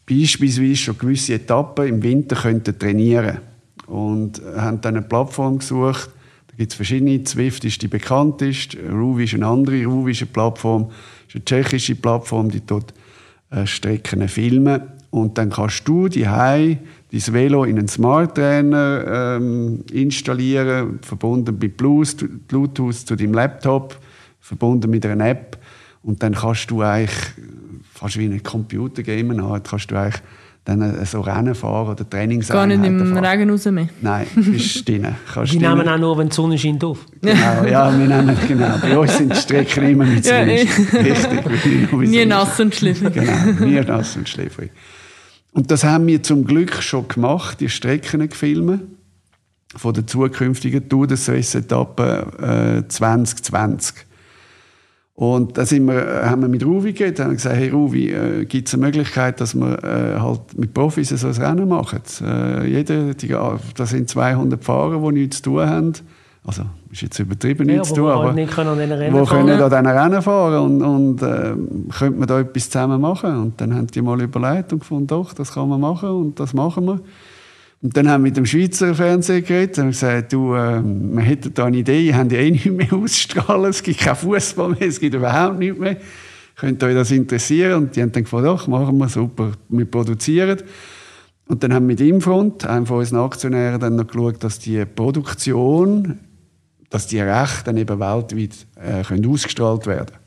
[0.10, 3.40] beispielsweise schon gewisse Etappen im Winter könnten trainieren
[3.88, 6.10] Und haben dann eine Plattform gesucht,
[6.58, 7.24] gibt es verschiedene.
[7.24, 9.86] Zwift ist die bekannteste, Ruvi ist eine andere.
[9.86, 10.90] Ruvi ist eine Plattform,
[11.28, 12.94] ist eine tschechische Plattform, die dort
[13.52, 14.82] äh, Strecken filmen.
[15.10, 16.80] Und dann kannst du die dein
[17.12, 23.98] Velo in einen Smart Trainer ähm, installieren, verbunden mit Bluetooth zu deinem Laptop,
[24.42, 25.58] verbunden mit einer App.
[26.04, 27.16] Und dann kannst du eigentlich
[28.00, 30.22] fast wie ein Computergame haben, kannst du eigentlich
[30.66, 33.26] dann so Rennen fahren oder Trainingseinheiten Gar nicht im fahren.
[33.26, 33.88] Regen raus mehr?
[34.02, 35.08] Nein, bist drin.
[35.34, 35.70] Kannst Die drin.
[35.78, 37.06] nehmen auch nur, wenn die Sonne scheint, auf.
[37.22, 38.78] Genau, ja, wir nehmen, genau.
[38.82, 40.60] Bei uns sind die Strecken immer mit Ja, Sonne.
[40.62, 40.68] eh.
[40.98, 41.92] Richtig.
[42.10, 43.14] Nie nass und schliffig.
[43.14, 44.72] Genau, nie nass und schläfrig.
[45.54, 48.82] Und das haben wir zum Glück schon gemacht, die Strecken gefilmt
[49.76, 53.96] von der zukünftigen Tour der Swiss-Etappe äh, 2020.
[55.20, 58.68] Und da sind wir, haben wir mit Ruvi geredet, haben gesagt, hey Ruvi, äh, gibt
[58.68, 62.04] es eine Möglichkeit, dass wir äh, halt mit Profis so ein Rennen machen?
[62.22, 63.36] Äh, jeder, die,
[63.76, 65.94] das sind 200 Fahrer, die nichts zu tun haben.
[66.46, 69.26] Also, ist jetzt übertrieben, nichts zu tun, wir aber halt nicht können an Rennen wo
[69.26, 69.48] fahren.
[69.48, 71.56] können an diesen Rennen fahren und, und äh,
[71.98, 73.38] könnte man da etwas zusammen machen?
[73.38, 76.54] Und dann haben die mal überlegt und gefunden, doch, das kann man machen und das
[76.54, 77.00] machen wir.
[77.82, 81.54] Und dann haben wir mit dem Schweizer Fernsehen geredet und gesagt, du, äh, wir hätten
[81.54, 84.88] da eine Idee, ihr habt ja eh nicht mehr ausstrahlen, es gibt keinen Fußball mehr,
[84.88, 85.98] es gibt überhaupt nichts mehr.
[86.56, 87.84] Könnt euch das interessieren?
[87.84, 90.58] Und die haben dann gefragt, doch, machen wir, super, wir produzieren.
[91.48, 94.84] Und dann haben wir mit Infront, einem von unseren Aktionären, dann noch geschaut, dass die
[94.84, 96.20] Produktion,
[96.90, 100.27] dass die Rechte dann eben weltweit äh, können ausgestrahlt werden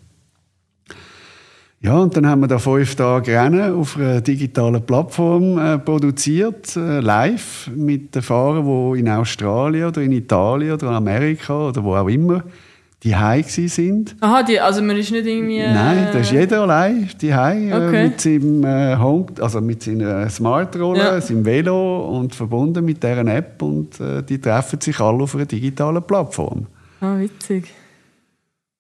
[1.83, 6.77] ja, und dann haben wir da fünf Tage Rennen auf einer digitalen Plattform äh, produziert,
[6.77, 11.83] äh, live, mit den Fahrern, die in Australien oder in Italien oder in Amerika oder
[11.83, 12.45] wo auch immer
[13.03, 13.15] die
[13.69, 14.15] sind.
[14.21, 15.59] Aha, die, also man ist nicht irgendwie...
[15.59, 18.05] Äh, Nein, da ist jeder allein die äh, Okay.
[18.05, 21.21] mit seinem äh, Home, also mit seiner Smart-Rolle, Ja.
[21.21, 25.47] seinem Velo und verbunden mit deren App und äh, die treffen sich alle auf einer
[25.47, 26.67] digitalen Plattform.
[27.01, 27.73] Ah, witzig.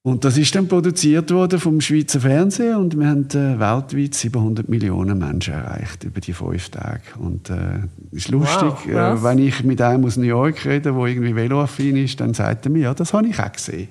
[0.02, 4.66] Und das ist dann produziert worden vom Schweizer Fernsehen und wir haben äh, weltweit 700
[4.66, 7.02] Millionen Menschen erreicht über die fünf Tage.
[7.18, 11.04] Und äh, ist lustig, Wow, äh, wenn ich mit einem aus New York rede, der
[11.04, 13.88] irgendwie veloaffin ist, dann sagt er mir, ja, das habe ich auch gesehen.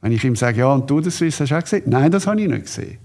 [0.00, 1.82] Wenn ich ihm sage, ja, und du das Swiss hast du auch gesehen?
[1.84, 2.96] Nein, das habe ich nicht gesehen.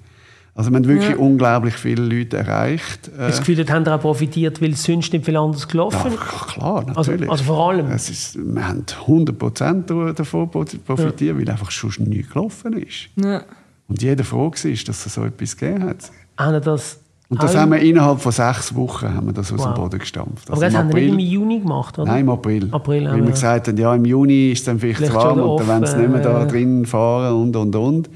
[0.57, 1.17] Also wir haben wirklich Ja.
[1.17, 3.11] unglaublich viele Leute erreicht.
[3.17, 6.47] Das Gefühl, haben auch profitiert, weil es sonst nicht viel anders gelaufen ja, ist.
[6.47, 7.29] klar, Also, natürlich.
[7.29, 7.91] also vor allem.
[7.91, 13.09] Es ist, wir haben 100% davon profitiert, weil einfach schon nichts gelaufen ist.
[13.21, 13.41] Ja.
[13.89, 16.09] Und jeder froh war, dass es so etwas gegeben hat.
[16.37, 19.73] Haben das Und das haben wir innerhalb von sechs Wochen haben wir das aus Wow.
[19.73, 20.49] dem Boden gestampft.
[20.49, 22.09] Aber Also das im haben wir nicht im Juni gemacht, oder?
[22.11, 22.69] Nein, im April.
[22.71, 23.31] April, Weil aber wir ja.
[23.31, 25.97] gesagt haben, ja, im Juni ist es dann vielleicht, Vielleicht warm und dann wollen sie
[25.97, 26.45] nicht mehr da ja.
[26.45, 28.09] drin fahren und, und, und.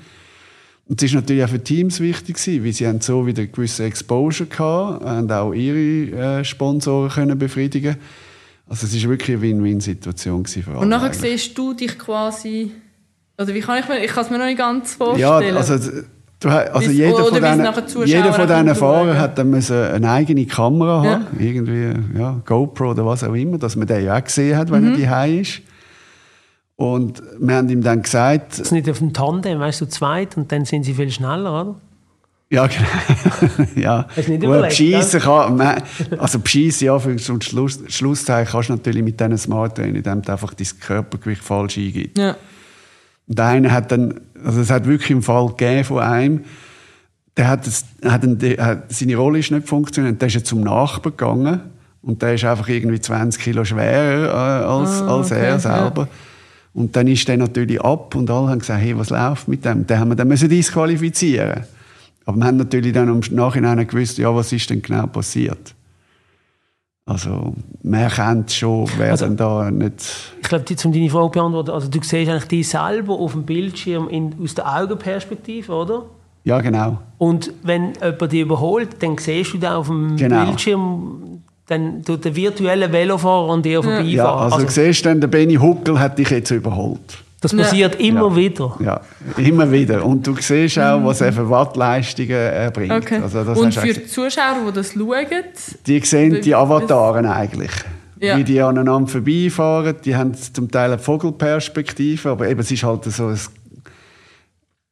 [0.90, 3.84] Und es ist natürlich auch für Teams wichtig gewesen, weil sie haben so wieder gewisse
[3.84, 7.96] Exposure gehabt und auch ihre äh, Sponsoren können befriedigen.
[8.68, 10.80] Also es ist wirklich eine Win-Win-Situation für alle.
[10.80, 11.42] Und nachher eigentlich.
[11.44, 12.72] siehst du dich quasi...
[13.38, 14.04] Oder wie kann ich mir...
[14.04, 15.58] Ich kann es mir noch nicht ganz Ja, vorstellen.
[15.58, 16.02] also,
[16.40, 17.34] du, also jeder, oder von
[17.86, 18.76] diesen, jeder von diesen.
[18.76, 21.12] Fahrern hat dann müssen eine eigene Kamera Ja.
[21.12, 24.72] haben, irgendwie ja, GoPro oder was auch immer, dass man den ja auch gesehen hat,
[24.72, 24.94] wenn Mhm.
[24.94, 25.62] er daheim ist.
[26.80, 29.92] Und wir haben ihm dann gesagt, Das ist nicht auf dem Tandem, weißt du, zu
[29.92, 31.76] zweit und dann sind sie viel schneller, oder?
[32.50, 32.68] ja,
[33.58, 33.70] genau.
[33.76, 34.08] ja.
[34.16, 35.84] Hast du nicht Gut, überlegt, Bescheissen kann, man,
[36.18, 39.98] also Bescheissen, ja, für so ein Schluss, Schlusszeichen kannst du natürlich mit diesen Smart Trainern,
[39.98, 42.18] indem du einfach dein Körpergewicht falsch eingibst.
[42.18, 42.38] Ja.
[43.28, 46.46] Und der eine hat dann, also es hat wirklich einen Fall gegeben von einem,
[47.36, 50.48] der hat, das, hat, einen, der hat seine Rolle ist nicht funktioniert, der ist jetzt
[50.48, 51.60] zum Nachbarn gegangen
[52.02, 56.08] und der ist einfach irgendwie 20 Kilo schwerer äh, als, Ah, als okay, er selber.
[56.80, 59.86] Und dann ist der natürlich ab und alle haben gesagt, hey, was läuft mit dem?
[59.86, 61.66] Den haben wir dann müssen disqualifizieren.
[62.26, 65.76] Aber wir haben natürlich dann im Nachhinein gewusst, ja, was ist denn genau passiert?
[67.06, 70.32] Also, man erkennt schon, wer Also- dann da nicht...
[70.42, 73.44] Ich glaube, um deine Frage zu beantworten, also du siehst eigentlich dich selber auf dem
[73.44, 76.06] Bildschirm in, aus der Augenperspektive, oder?
[76.46, 77.00] Ja, genau.
[77.18, 80.46] Und wenn jemand dich überholt, dann siehst du da auf dem Genau.
[80.46, 84.10] Bildschirm dann tut der virtuelle Velofahrer an dir vorbeifahren.
[84.10, 87.00] Ja, also, du siehst dann, der Benny Huckel hat dich jetzt überholt.
[87.42, 88.36] das passiert immer Ja.
[88.36, 88.78] wieder.
[88.84, 89.02] Ja,
[89.38, 90.04] immer wieder.
[90.04, 92.92] Und du siehst auch, was er für Wattleistungen erbringt.
[92.92, 93.20] Okay.
[93.22, 95.44] Also das Und du für die Zuschauer, die das schauen,
[95.86, 97.72] die sehen die Avataren eigentlich.
[98.22, 98.36] Ja.
[98.38, 99.96] wie die aneinander vorbeifahren.
[100.04, 103.40] Die haben zum Teil eine Vogelperspektive, aber eben, es ist halt so ein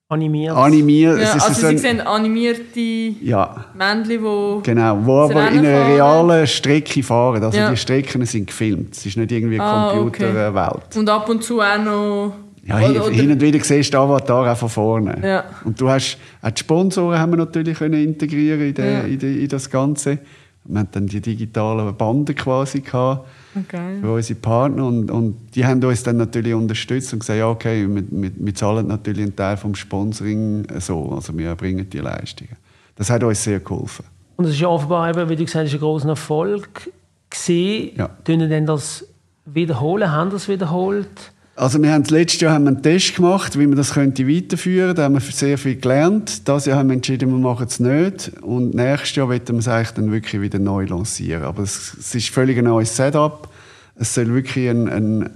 [0.10, 0.56] Animiert.
[0.56, 1.18] animiert.
[1.18, 4.64] Ja, es ist also so sie ein, sehen animierte ja, Männchen, die...
[4.64, 5.00] genau.
[5.04, 5.92] Wo aber in einer fahren.
[5.92, 7.44] realen Strecke fahren.
[7.44, 7.70] Also Ja.
[7.72, 8.96] die Strecken sind gefilmt.
[8.96, 9.98] Es ist nicht irgendwie eine Ah, okay.
[9.98, 10.96] Computerwelt.
[10.96, 12.34] Und ab und zu auch noch...
[12.64, 15.18] Ja, hin, hin und wieder siehst du Avatar auch von vorne.
[15.22, 15.44] Ja.
[15.66, 19.00] Und du hast, auch die Sponsoren haben wir natürlich können integrieren in, den, Ja.
[19.02, 20.20] in, den, in das Ganze.
[20.68, 23.28] Wir hatten dann die digitalen Banden quasi gehabt
[23.58, 24.02] Okay.
[24.02, 27.88] für unsere Partner und, und die haben uns dann natürlich unterstützt und gesagt, ja okay,
[27.88, 32.56] wir, wir, wir zahlen natürlich einen Teil vom Sponsoring so, also wir erbringen die Leistungen.
[32.96, 34.06] Das hat uns sehr geholfen.
[34.36, 36.92] Und es ist ja offenbar, eben, wie du gesagt hast, ein großer Erfolg
[37.30, 37.92] gesehen.
[37.98, 38.10] Ja.
[38.24, 39.06] Tun denn das
[39.46, 40.12] wiederholen?
[40.12, 41.32] Haben das wiederholt?
[41.58, 44.96] Also wir haben letztes Jahr haben wir einen Test gemacht, wie man das könnte weiterführen.
[44.96, 46.48] Da haben wir sehr viel gelernt.
[46.48, 48.32] Das Jahr haben wir entschieden, wir machen es nicht.
[48.42, 51.42] Und nächstes Jahr wollen wir es eigentlich dann wirklich wieder neu lancieren.
[51.44, 53.50] Aber es, es ist völlig ein neues Setup.
[53.96, 55.30] Es soll wirklich ein, ein,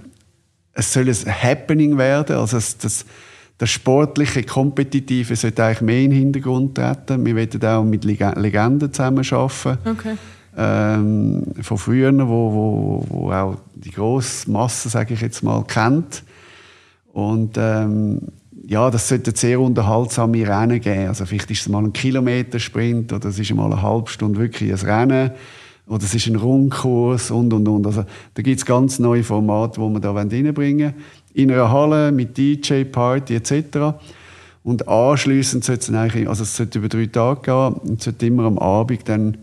[0.74, 2.36] es soll ein Happening werden.
[2.36, 3.04] Also es, das,
[3.58, 7.26] das sportliche, kompetitive sollte eigentlich mehr in den Hintergrund treten.
[7.26, 10.14] Wir wollen auch mit Leg- Legenden zusammenarbeiten Okay.
[10.56, 16.24] Ähm, von früher, wo, wo, wo auch die grosse Masse, sage ich jetzt mal, kennt.
[17.12, 18.20] Und ähm,
[18.66, 21.08] ja, das sollte sehr unterhaltsame Rennen geben.
[21.08, 24.72] Also vielleicht ist es mal ein Kilometersprint oder es ist mal eine halbe Stunde wirklich
[24.72, 25.30] ein Rennen
[25.86, 27.86] oder es ist ein Rundkurs und und und.
[27.86, 30.94] Also da gibt es ganz neue Formate, die wir da reinbringen wollen.
[31.34, 33.96] In einer Halle mit DJ, Party etc.
[34.62, 38.26] Und anschliessend sollte es eigentlich, also es sollte über drei Tage gehen und es sollte
[38.26, 39.38] immer am Abend dann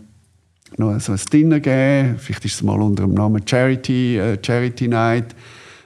[0.76, 2.16] noch so ein Dinner geben.
[2.18, 5.34] Vielleicht ist es mal unter dem Namen Charity, äh, Charity Night,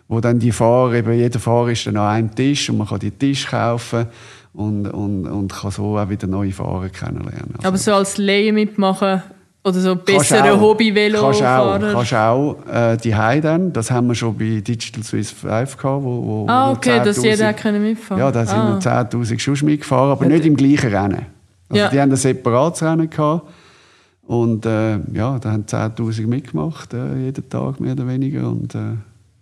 [0.08, 2.98] wo dann die Fahrer, eben jeder Fahrer ist dann an einem Tisch und man kann
[2.98, 4.06] die Tisch kaufen
[4.52, 7.54] und, und, und kann so auch wieder neue Fahrer kennenlernen.
[7.56, 9.22] Also, Aber so als Laie mitmachen
[9.64, 11.80] oder so bessere Hobby-Velo-Fahrer?
[11.92, 13.72] Kannst auch, kannst auch äh, die dann.
[13.72, 17.24] Das haben wir schon bei Digital Swiss 5 gehabt, wo, wo Ah, okay, dass 10.000
[17.24, 18.70] jeder können mitfahren Ja, da sind ah.
[18.70, 21.26] nur 10'000 Schuss mitgefahren, aber nicht im gleichen Rennen.
[21.68, 21.88] Also Ja.
[21.88, 23.48] Die haben ein separates Rennen gehabt.
[24.26, 28.48] Und äh, ja, da haben 10'000 mitgemacht, äh, jeden Tag mehr oder weniger.
[28.48, 28.78] Und, äh,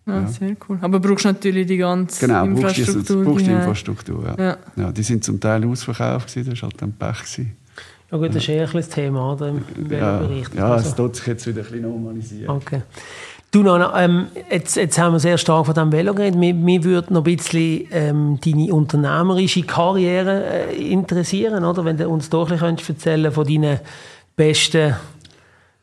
[0.05, 0.79] Ah, Sehr cool.
[0.81, 3.25] Aber du brauchst natürlich die ganze genau, brauchst du Infrastruktur.
[3.25, 4.35] brauchst die die- Infrastruktur.
[4.37, 4.45] Ja.
[4.45, 4.57] Ja.
[4.75, 4.91] Ja.
[4.91, 7.19] die sind zum Teil ausverkauft, gewesen, das war halt dann Pech.
[7.21, 7.57] Gewesen.
[8.11, 10.47] Ja gut, das ist eher ein das Thema oder, im Ja, Velobereich.
[10.57, 12.51] ja es Also, tut sich jetzt wieder ein bisschen normalisieren.
[12.51, 12.83] okay.
[13.53, 16.37] Du, Nana, ähm, jetzt, jetzt haben wir sehr stark von diesem Velo geredet.
[16.41, 20.43] Mir, mir würde noch ein bisschen ähm, deine unternehmerische Karriere
[20.73, 21.85] äh, interessieren, oder?
[21.85, 23.79] Wenn du uns doch ein bisschen könntest erzählen von deinen
[24.37, 24.95] besten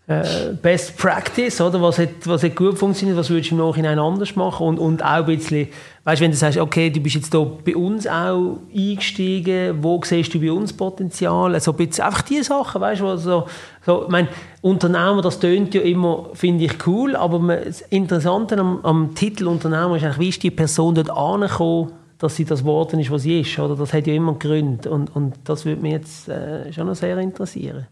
[0.10, 1.80] äh, Best Practice, oder?
[1.82, 4.66] Was hat, was hat gut funktioniert, was würdest du im Nachhinein anders machen?
[4.66, 5.68] Und, und auch ein bisschen,
[6.04, 10.34] weißt, wenn du sagst, okay, du bist jetzt hier bei uns auch eingestiegen, wo siehst
[10.34, 11.54] du bei uns Potenzial?
[11.54, 13.48] Also ein bisschen, einfach diese Sachen, weißt du, so,
[13.86, 14.30] so, ich meine,
[14.62, 19.96] Unternehmer, das tönt ja immer, finde ich cool, aber das Interessante am, am Titel Unternehmer
[19.96, 23.42] ist eigentlich, wie ist die Person dort angekommen, dass sie das geworden ist, was sie
[23.42, 23.76] ist, oder?
[23.76, 27.18] Das hat ja immer Gründe und, und das würde mich jetzt äh, schon noch sehr
[27.20, 27.86] interessieren.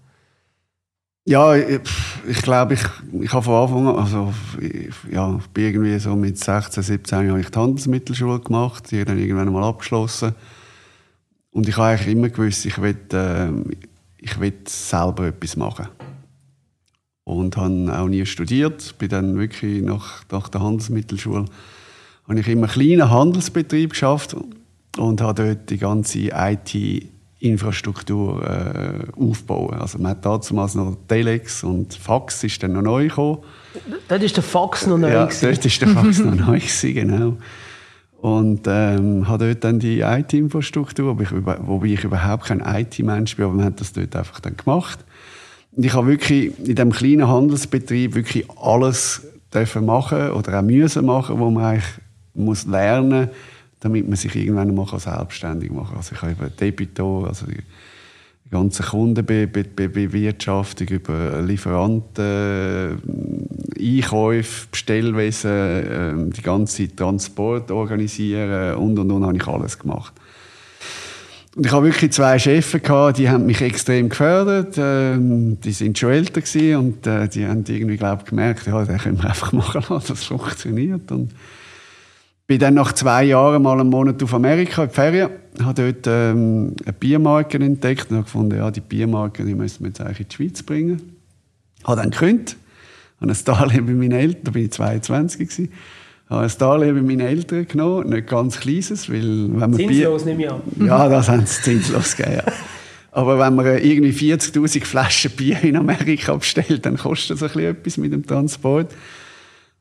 [1.30, 1.82] Ja, ich,
[2.26, 2.84] ich glaube, ich,
[3.20, 7.32] ich habe von Anfang an, also ich, ja, bin irgendwie so mit 16, 17 Jahren
[7.32, 10.36] habe ich die Handelsmittelschule gemacht, die dann irgendwann mal abgeschlossen.
[11.52, 13.50] Und ich habe eigentlich immer gewusst, ich will, äh,
[14.20, 15.90] ich will selber etwas machen.
[17.26, 21.44] Und habe auch nie studiert, bin dann wirklich nach, nach der Handelsmittelschule
[22.30, 24.34] habe ich immer einen kleinen Handelsbetrieb geschafft
[24.98, 26.34] und habe dort die ganze
[27.42, 29.76] IT-Infrastruktur äh, aufbauen.
[29.80, 33.40] Also man hat damals noch Telex und Fax ist dann noch neu gekommen.
[34.08, 35.12] Dort ist der Fax noch neu.
[35.12, 35.50] Ja, gewesen.
[35.50, 37.38] dort ist der Fax noch neu gewesen, genau.
[38.20, 41.18] Und ähm, habe dort dann die IT-Infrastruktur,
[41.68, 45.00] wobei ich, überhaupt kein IT-Mensch bin, aber man hat das dort einfach dann gemacht.
[45.76, 51.06] Und ich habe wirklich in diesem kleinen Handelsbetrieb wirklich alles dürfen machen oder auch müssen
[51.06, 51.86] machen, wo man eigentlich
[52.34, 53.30] muss lernen,
[53.80, 55.98] damit man sich irgendwann mal selbstständig machen kann.
[55.98, 57.58] Also ich habe über Debitor, also die
[58.50, 63.02] ganze Kundenbewirtschaftung über Lieferanten,
[63.80, 70.14] Einkäufe, Bestellwesen, ähm, die ganze Transport organisieren und und und habe ich alles gemacht.
[71.58, 74.76] Und ich habe wirklich zwei Chefs gehabt, die haben mich extrem gefördert.
[74.78, 78.98] Ähm, die sind schon älter gewesen und äh, die haben irgendwie glaub gemerkt, ja, den
[79.00, 81.12] können wir einfach machen lassen, das funktioniert.
[81.12, 81.32] Und
[82.48, 85.30] bin dann nach zwei Jahren mal einen Monat auf Amerika in die Ferien,
[85.62, 89.90] habe dort ähm, eine Biermarke entdeckt und habe gefunden, ja, die Biermarke, die müssen wir
[89.90, 91.18] jetzt eigentlich in die Schweiz bringen.
[91.84, 92.56] Habe dann gekündigt,
[93.20, 95.72] habe ein Darlehen bei meinen Eltern, da bin ich 22 gewesen,
[96.30, 99.88] habe ein Darlehen bei meinen Eltern genommen, nicht ganz kleines, weil wenn man Bier...
[99.90, 100.62] Zinslos nehme ich an.
[100.80, 102.38] Ja, das haben sie zinslos gegeben.
[102.46, 102.54] Ja.
[103.12, 107.48] Aber wenn man äh, irgendwie 40.000 Flaschen Bier in Amerika bestellt, dann kostet das ein
[107.48, 108.94] bisschen etwas mit dem Transport.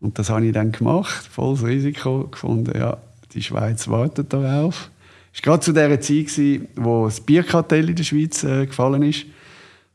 [0.01, 2.99] Und das habe ich dann gemacht, volles Risiko gefunden, ja,
[3.33, 4.91] die Schweiz wartet darauf.
[5.33, 9.03] Es war gerade zu der Zeit, gewesen, wo das Bierkartell in der Schweiz äh, gefallen
[9.03, 9.27] ist.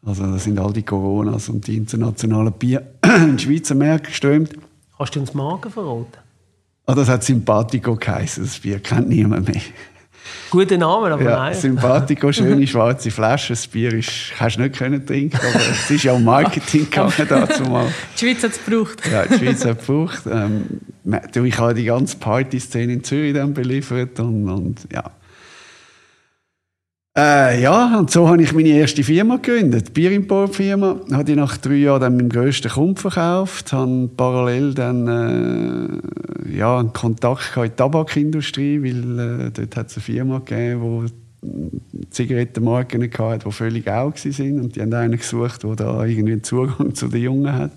[0.03, 4.53] Also da sind all die Coronas und die internationalen Bier in den Schweizer Märkte geströmt.
[4.97, 6.17] Hast du uns Magen verraten?
[6.85, 9.61] Ah, das hat Sympathico geheißen, das Bier kennt niemand mehr.
[10.49, 11.53] Guter Name, aber Ja, nein.
[11.53, 13.53] Sympathico, schöne schwarze Flasche.
[13.53, 17.13] Das Bier ist, hast du nicht können trinken, aber es ist ja um Marketing gegangen
[17.27, 17.87] dazu mal.
[18.15, 19.01] Die Schweiz hat es gebraucht.
[19.09, 20.23] Ja, die Schweiz hat gebraucht.
[20.29, 20.81] Ähm,
[21.45, 25.11] ich habe die ganze Partyszene in Zürich dann beliefert und, und ja.
[27.17, 31.01] Äh, ja, und so habe ich meine erste Firma gegründet, die Bierimport-Firma.
[31.11, 36.79] Habe ich nach drei Jahren dann meinem grössten Kunden verkauft, habe parallel dann äh, ja,
[36.79, 43.03] einen Kontakt in die Tabakindustrie, weil äh, dort hat es eine Firma gegeben, die Zigarettenmarken
[43.03, 44.61] hatte, die völlig auch waren.
[44.61, 47.71] Und die haben einen gesucht, der da irgendwie einen Zugang zu den Jungen hat.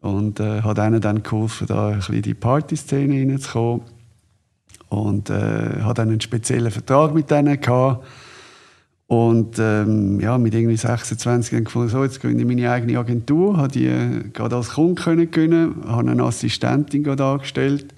[0.00, 3.82] Und äh, hat ihnen dann geholfen, da ein bisschen in die Partyszene reinzukommen.
[4.94, 8.04] Und äh, hat einen speziellen Vertrag mit denen gehabt.
[9.06, 13.58] Und ähm, ja, mit irgendwie 26 dann gefunden, so, jetzt gründe ich meine eigene Agentur.
[13.58, 17.94] Habe die äh, gerade als Kunde können gewinnen, habe eine Assistentin gerade angestellt.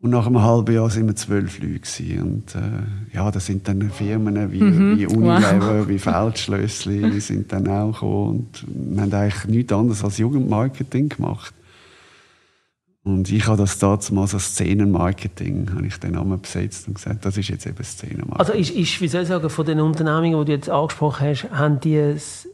[0.00, 2.22] Und nach einem halben Jahr sind wir zwölf Leute gewesen.
[2.22, 7.66] Und äh, ja, das sind dann Firmen wie, wie Unilever, wie Feldschlössli, die sind dann
[7.66, 8.28] auch gekommen.
[8.28, 11.52] Und wir haben eigentlich nichts anderes als Jugendmarketing gemacht.
[13.08, 17.36] Und ich habe das damals als Szenenmarketing habe ich den Namen besetzt und gesagt, das
[17.36, 18.38] ist jetzt eben Szenenmarketing.
[18.38, 21.50] Also ist, ist, wie soll ich sagen, von den Unternehmungen, die du jetzt angesprochen hast,
[21.50, 22.48] haben die es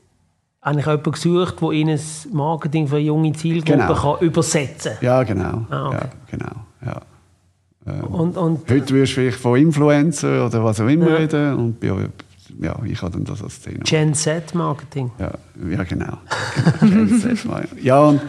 [0.61, 3.95] eigentlich jemanden gesucht, der ihnen das Marketing für junge Zielgruppe Genau.
[3.95, 5.05] kann übersetzen kann?
[5.05, 5.67] ja, genau.
[5.71, 5.99] Ah, okay.
[6.01, 7.01] ja, genau ja.
[8.03, 11.17] Und, und, Heute wirst du vielleicht von Influencer oder was auch immer Ja.
[11.17, 11.55] reden.
[11.55, 11.85] Und
[12.61, 13.81] ja, ich habe dann das als Szene.
[13.81, 15.11] Gen Z-Marketing.
[15.19, 15.33] Ja,
[15.71, 16.19] ja genau.
[16.81, 17.19] genau.
[17.23, 17.69] das mal.
[17.83, 18.23] ja, und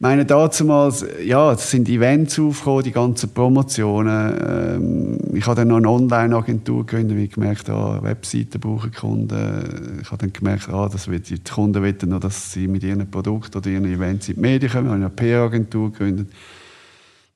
[0.00, 4.34] meine damals, ja, es sind Events aufgekommen, die ganzen Promotionen.
[4.46, 9.98] Ähm, ich habe dann noch eine Online-Agentur gegründet, weil ich gemerkt habe, Webseiten brauchen Kunden.
[10.00, 13.10] Ich habe dann gemerkt, ah, das wird, die Kunden wollen noch, dass sie mit ihren
[13.10, 14.86] Produkten oder ihren Events in die Medien kommen.
[14.86, 16.28] Ich habe eine PR-Agentur gegründet.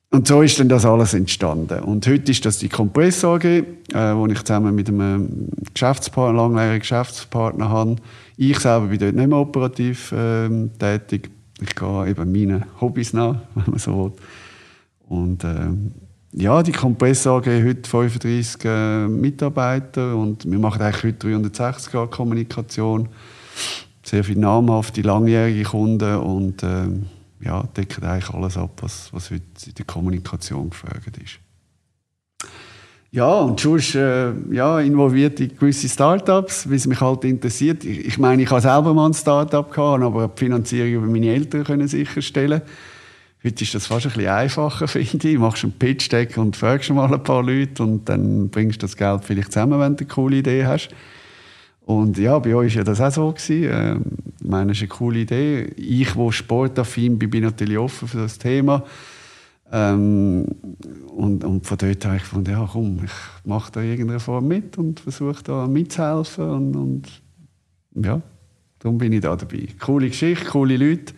[0.09, 1.79] Und so ist dann das alles entstanden.
[1.79, 6.79] Und heute ist das die Compress AG, äh, wo ich zusammen mit einem Geschäftspartner, langjährigen
[6.79, 7.95] Geschäftspartner habe.
[8.37, 11.31] Ich selber bin dort nicht mehr operativ ähm, tätig.
[11.61, 14.11] Ich gehe eben meinen Hobbys nach, wenn man so will.
[15.07, 15.93] Und ähm,
[16.31, 21.91] ja, die Compress AG hat heute 35 äh, Mitarbeiter und wir machen eigentlich heute 360
[21.91, 23.09] Grad Kommunikation.
[24.03, 27.05] Sehr viele namhafte, langjährige Kunden und ähm,
[27.39, 31.42] ja, decken eigentlich alles ab, was, was heute in der Kommunikation gefragt ist.
[33.13, 37.85] Ja, und sonst äh, ja, involviert in gewisse Startups, weil es mich halt interessiert.
[37.85, 41.27] Ich, ich meine, ich habe selber mal ein Startup gehabt, aber die Finanzierung über meine
[41.27, 42.63] Eltern können sicherstellen.
[43.43, 45.35] Heute ist das fast ein bisschen einfacher, finde ich.
[45.35, 48.97] Du machst einen Pitch-Deck und fragst mal ein paar Leute und dann bringst du das
[48.97, 50.89] Geld vielleicht zusammen, wenn du eine coole Idee hast.
[51.85, 53.31] Und ja, bei euch war ja das auch so.
[53.31, 53.69] Gewesen.
[53.71, 54.01] Ähm,
[54.41, 55.65] ich meine, das ist eine coole Idee.
[55.77, 58.83] Ich, wo sportaffin bin, bin natürlich offen für das Thema.
[59.71, 60.45] Ähm,
[61.15, 63.11] und, und von dort habe ich gefunden, ja komm, ich
[63.45, 66.49] mache da irgendeine Form mit und versuche da mitzuhelfen.
[66.49, 68.21] Und, und ja,
[68.79, 69.67] darum bin ich da dabei.
[69.79, 71.13] Coole Geschichte, coole Leute.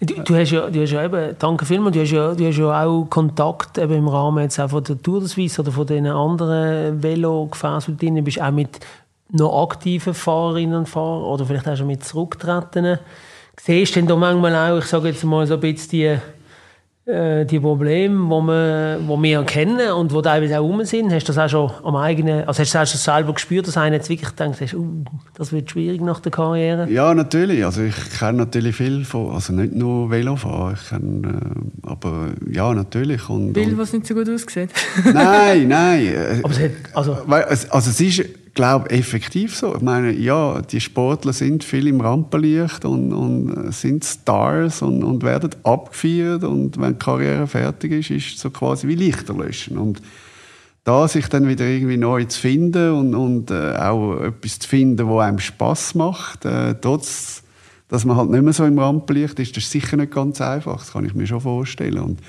[0.00, 2.58] Du, du, hast ja, du hast ja eben, danke vielmals, du hast ja, du hast
[2.58, 5.86] ja auch Kontakt eben im Rahmen jetzt auch von der Tour de Suisse oder von
[5.86, 8.80] den anderen drin bist, auch mit
[9.30, 12.98] noch aktiven Fahrerinnen und Fahrern oder vielleicht auch schon mit Zurücktretenden.
[13.58, 16.18] Siehst du denn da manchmal auch, ich sage jetzt mal so ein bisschen die,
[17.44, 21.12] die Probleme, die wir, wo wir kennen und die teilweise auch rum sind?
[21.12, 23.66] Hast du das auch schon am eigenen, also hast du das auch schon selber gespürt,
[23.66, 26.88] dass einer jetzt wirklich denkt, hast, uh, das wird schwierig nach der Karriere?
[26.90, 27.64] Ja, natürlich.
[27.64, 32.72] Also ich kenne natürlich viel von, also nicht nur Velofahren, ich kenne, äh, aber ja,
[32.74, 33.28] natürlich.
[33.28, 34.70] Und, Bild, und, was nicht so gut aussieht.
[35.12, 36.06] nein, nein.
[36.06, 37.16] äh, Aber es hat, also,
[37.70, 39.74] Also es ist, glaube effektiv so.
[39.74, 45.02] Ich meine, ja, die Sportler sind viel im Rampenlicht und, und äh, sind Stars und,
[45.02, 49.34] und werden abgefeiert und wenn die Karriere fertig ist, ist es so quasi wie Lichter
[49.34, 49.78] löschen.
[49.78, 50.02] Und
[50.84, 55.06] da sich dann wieder irgendwie neu zu finden und, und äh, auch etwas zu finden,
[55.06, 57.42] wo einem Spaß macht, äh, trotz,
[57.88, 60.78] dass man halt nicht mehr so im Rampenlicht ist, das ist sicher nicht ganz einfach.
[60.78, 62.00] Das kann ich mir schon vorstellen.
[62.00, 62.20] Und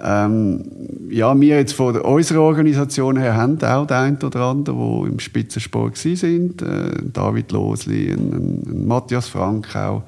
[0.00, 0.64] ähm,
[1.08, 5.20] ja, wir jetzt von unserer Organisation her haben auch den einen oder anderen, der im
[5.20, 6.62] Spitzensport sind.
[6.62, 10.02] Äh, David Losli, ein, ein Matthias Frank auch.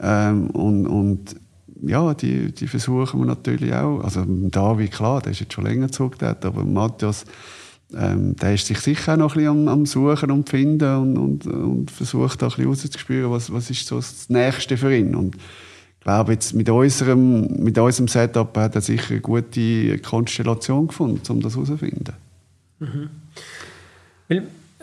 [0.00, 1.36] Ähm, und, und
[1.82, 4.00] ja, die, die versuchen wir natürlich auch.
[4.02, 7.24] Also David, klar, der ist jetzt schon länger zurückgetreten, aber Matthias,
[7.96, 11.18] ähm, der ist sich sicher auch noch ein bisschen am, am Suchen und Finden und,
[11.18, 15.14] und, und versucht auch ein bisschen rauszuspüren, was, was ist so das Nächste für ihn.
[15.14, 15.36] Und
[16.04, 21.22] ich glaube jetzt mit unserem, mit unserem Setup hat er sicher eine gute Konstellation gefunden,
[21.30, 22.12] um das herauszufinden.
[22.78, 23.08] Mhm.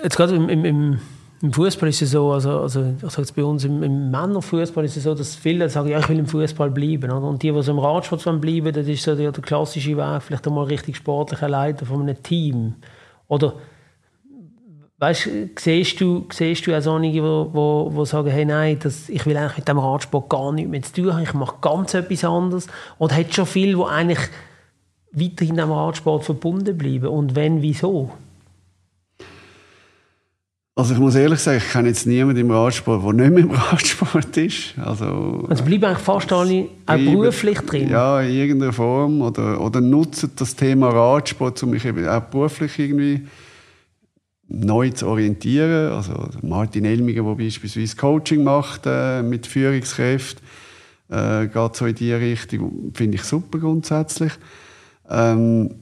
[0.02, 0.98] jetzt gerade im, im,
[1.44, 4.98] im Fußball ist es so, also, also ich sage bei uns im, im Männerfußball ist
[4.98, 7.12] es so, dass viele sagen, ja, ich will im Fußball bleiben.
[7.12, 7.22] Oder?
[7.22, 10.48] Und die, die so im Radsport bleiben, das ist so der, der klassische Weg, vielleicht
[10.48, 12.74] einmal richtig sportlicher Leiter von einem Team.
[13.28, 13.54] Oder
[15.02, 18.78] weißt, siehst du, siehst du auch so einige, die wo, wo, wo sagen, hey, nein,
[18.82, 21.56] das, ich will eigentlich mit dem Radsport gar nichts mehr zu tun haben, ich mache
[21.60, 22.68] ganz etwas anderes.
[23.00, 24.20] Oder hat schon viele, die eigentlich
[25.12, 27.08] weiterhin am Radsport verbunden bleiben?
[27.08, 28.12] Und wenn, wieso?
[30.76, 33.52] Also ich muss ehrlich sagen, ich kenne jetzt niemanden im Radsport, der nicht mehr im
[33.52, 34.76] Radsport ist.
[34.78, 37.90] Also, also bleiben eigentlich fast alle auch beruflich drin?
[37.90, 39.22] Ja, in irgendeiner Form.
[39.22, 43.26] Oder, oder nutzen das Thema Radsport, um mich eben auch beruflich irgendwie
[44.52, 45.92] neu zu orientieren.
[45.94, 50.44] Also Martin Elmiger, der beispielsweise Coaching macht äh, mit Führungskräften,
[51.10, 52.92] äh, geht so in diese Richtung.
[52.94, 54.34] Finde ich super grundsätzlich.
[55.10, 55.76] Ähm,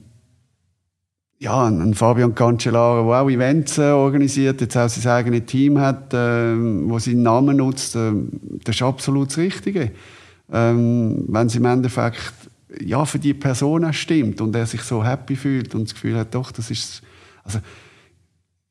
[1.38, 6.12] ja, ein Fabian Cancellara, der auch Events äh, organisiert, jetzt auch sein eigenes Team hat,
[6.12, 8.12] äh, wo seinen Namen nutzt, äh,
[8.64, 9.90] das ist absolut das Richtige.
[10.52, 12.32] Ähm, wenn es im Endeffekt
[12.84, 16.16] ja, für die Person auch stimmt und er sich so happy fühlt und das Gefühl
[16.16, 17.02] hat, doch, das ist...
[17.42, 17.60] Also,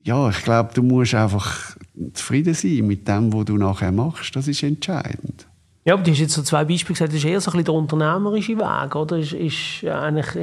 [0.03, 1.75] ja, ich glaube, du musst einfach
[2.13, 4.35] zufrieden sein mit dem, was du nachher machst.
[4.35, 5.45] Das ist entscheidend.
[5.85, 7.65] Ja, aber du hast jetzt so zwei Beispiele gesagt, das ist eher so ein bisschen
[7.65, 9.17] der unternehmerische Weg, oder?
[9.17, 10.35] Ist, ist eigentlich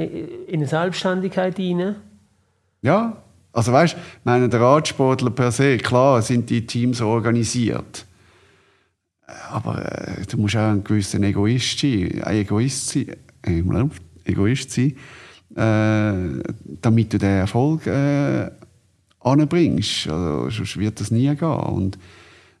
[0.47, 1.95] in eine Selbstständigkeit hinein?
[2.81, 3.17] Ja,
[3.53, 8.05] also weißt, du, meine der Radsportler per se, klar sind die Teams organisiert,
[9.49, 13.63] aber äh, du musst auch ein gewisser Egoist sein, ein Egoist sein, äh,
[14.25, 14.95] Egoist sein,
[15.55, 16.43] äh,
[16.81, 18.51] damit du den Erfolg äh,
[19.31, 20.07] anbringst.
[20.09, 21.47] Also, sonst wird das nie gehen.
[21.47, 21.97] Und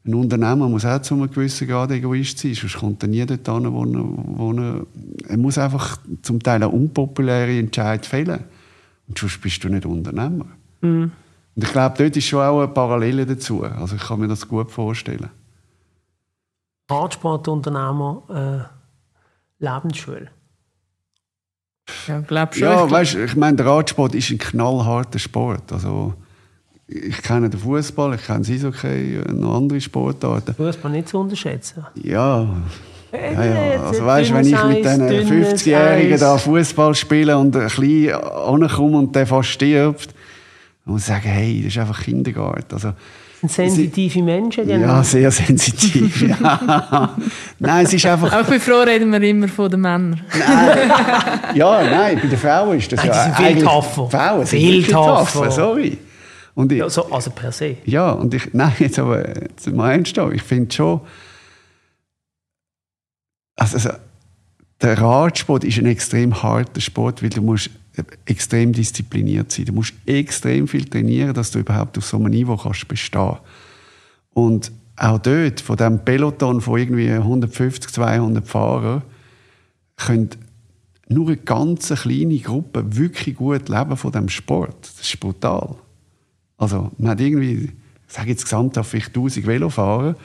[0.05, 3.45] ein Unternehmer muss auch zu einem gewissen Grad Egoist sein, sonst kommt er nie dort
[3.45, 4.03] hin, wo er,
[4.37, 4.85] wo er,
[5.27, 8.43] er muss einfach zum Teil auch unpopuläre Entscheidungen fällen.
[9.07, 10.45] Und sonst bist du nicht Unternehmer.
[10.81, 11.11] Mhm.
[11.55, 13.63] Und ich glaube, dort ist schon auch eine Parallele dazu.
[13.63, 15.29] Also ich kann mir das gut vorstellen.
[16.89, 18.69] Radsportunternehmer,
[19.59, 20.29] äh, Lebensschule.
[22.07, 22.63] Ja, glaub schon.
[22.63, 25.73] Ja, weißt, ich meine, der Radsport ist ein knallharter Sport.
[25.73, 26.13] Also
[26.87, 30.55] ich kenne den Fußball, ich kenne das Eishockey, noch andere Sportarten.
[30.55, 31.85] Fußball nicht zu unterschätzen.
[31.95, 32.47] Ja.
[33.11, 33.83] Ja, ja.
[33.83, 39.15] Also weißt, wenn ich mit diesen 50-Jährigen da Fußball spiele und ein bisschen ankomme und
[39.15, 40.13] der fast stirbt,
[40.85, 42.73] muss ich sagen, hey, das ist einfach Kindergarten.
[42.73, 42.93] Also,
[43.45, 44.67] sensitive Menschen?
[44.67, 46.21] Die ja, sehr sensitiv.
[46.21, 47.15] ja.
[47.59, 48.33] Nein, es ist einfach...
[48.33, 50.21] Auch bei Frauen reden wir immer von den Männern.
[50.37, 50.91] Nein.
[51.53, 54.09] Ja, nein, bei den Frauen ist das nein, ja sind viel tougher.
[54.09, 55.97] Frauen sind viel tougher, sorry.
[56.57, 57.77] Und ich, ja, so, also per se.
[57.85, 60.33] Ja, und ich, nein, jetzt aber, jetzt mal einstehen.
[60.33, 61.01] Ich finde schon,
[63.55, 63.91] also, also,
[64.81, 67.69] der Radsport ist ein extrem harter Sport, weil du musst
[68.25, 69.65] extrem diszipliniert sein.
[69.65, 73.37] Du musst extrem viel trainieren, dass du überhaupt auf so einem Niveau kannst bestehen.
[74.33, 79.03] Und auch dort, von diesem Peloton von irgendwie 150, 200 Fahrern,
[79.95, 80.31] können
[81.07, 84.89] nur eine ganz kleine Gruppe wirklich gut leben von diesem Sport.
[84.97, 85.75] Das ist brutal.
[86.57, 87.71] Also, man hat irgendwie,
[88.07, 90.15] ich sage jetzt gesamthaft vielleicht 1000 Velofahrer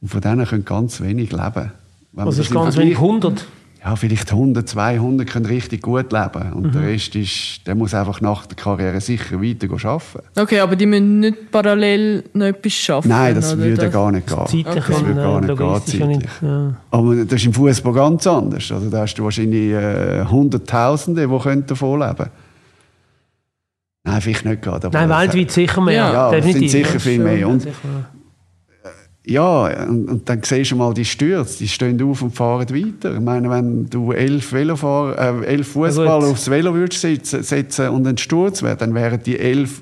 [0.00, 1.72] und von denen können ganz wenig leben.
[2.12, 2.96] Wenn Was ist ganz wenig?
[2.96, 3.46] 100?
[3.84, 6.52] Ja, vielleicht 100, 200 können richtig gut leben.
[6.54, 6.72] Und mhm.
[6.72, 10.26] der Rest ist, der muss einfach nach der Karriere sicher weiter arbeiten.
[10.36, 13.08] Okay, aber die müssen nicht parallel noch etwas arbeiten?
[13.10, 13.92] Nein, das würde das?
[13.92, 14.36] gar nicht gehen.
[14.38, 14.80] Zeitlich okay.
[14.88, 16.74] Das würde gar nicht gehen, nicht, ja.
[16.90, 18.72] Aber das ist im Fußball ganz anders.
[18.72, 22.30] Also da hast du wahrscheinlich äh, Hunderttausende, die können davon leben können.
[24.04, 24.90] Nein, vielleicht nicht gerade.
[24.92, 25.94] Nein, weltweit sicher mehr.
[25.94, 27.48] Ja, ja sind sicher viel mehr.
[27.48, 27.66] Und,
[29.26, 33.14] ja, und, und, dann siehst du mal die Stürze, die stehen auf und fahren weiter.
[33.14, 38.06] Ich meine, wenn du elf, Velofahrer, äh, elf Fußballer aufs Velo würdest setzen, setzen und
[38.06, 39.80] ein Sturz wäre, dann wären die elf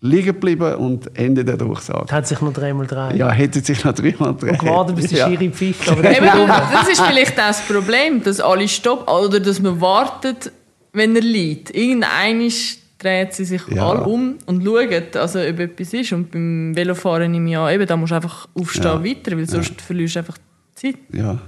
[0.00, 2.10] liegen geblieben und Ende der Durchsage.
[2.10, 3.16] Hat sich noch dreimal drehen.
[3.16, 4.50] Ja, hätte sich noch dreimal drehen.
[4.50, 5.28] Und gewartet, bis der ja.
[5.28, 5.90] Schiri pfeift.
[5.90, 6.02] Aber
[6.72, 10.52] das ist vielleicht das Problem, dass alle stoppen oder dass man wartet,
[10.92, 11.74] wenn er liegt.
[11.74, 13.88] Irgendein ist drehen sie sich ja.
[13.88, 16.12] alle um und schauen, also, ob etwas ist.
[16.12, 19.04] Und beim Velofahren im Jahr, eben, da musst du einfach aufstehen ja.
[19.04, 19.76] weiter, weil sonst ja.
[19.84, 20.38] verlierst du einfach
[20.74, 20.96] Zeit.
[21.12, 21.38] Ja,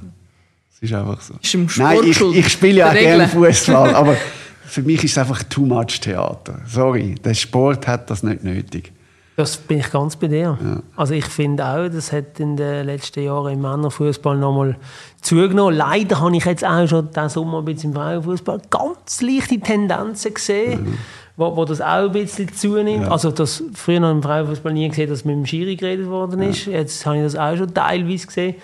[0.71, 1.35] es ist einfach so.
[1.43, 4.17] Ist im Sport Nein, ich, ich spiele ja gerne Fußball, aber
[4.65, 6.61] für mich ist es einfach too much Theater.
[6.67, 8.93] Sorry, der Sport hat das nicht nötig.
[9.37, 10.59] Das bin ich ganz bei dir.
[10.63, 10.83] Ja.
[10.97, 14.77] Also ich finde auch, das hat in den letzten Jahren im Männerfußball nochmal
[15.23, 15.75] zugenommen.
[15.75, 20.35] Leider habe ich jetzt auch schon diesen Sommer ein bisschen im Frauenfußball ganz leichte Tendenzen
[20.35, 20.83] gesehen.
[20.83, 20.99] Mhm
[21.37, 23.05] wo, wo das auch ein bisschen zunimmt.
[23.05, 23.11] Ja.
[23.11, 26.67] Also das früher noch im Frauenfußball nie gesehen, dass mit dem Schiri geredet worden ist.
[26.67, 26.73] Ja.
[26.73, 28.55] Jetzt habe ich das auch schon teilweise gesehen.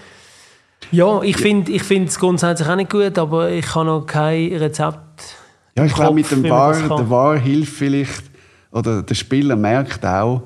[0.90, 5.36] Ja, ich finde ich es grundsätzlich auch nicht gut, aber ich habe noch kein Rezept.
[5.76, 6.96] Ja, ich glaube, mit dem VAR, kann.
[6.96, 8.24] der VAR hilft vielleicht,
[8.70, 10.42] oder der Spieler merkt auch,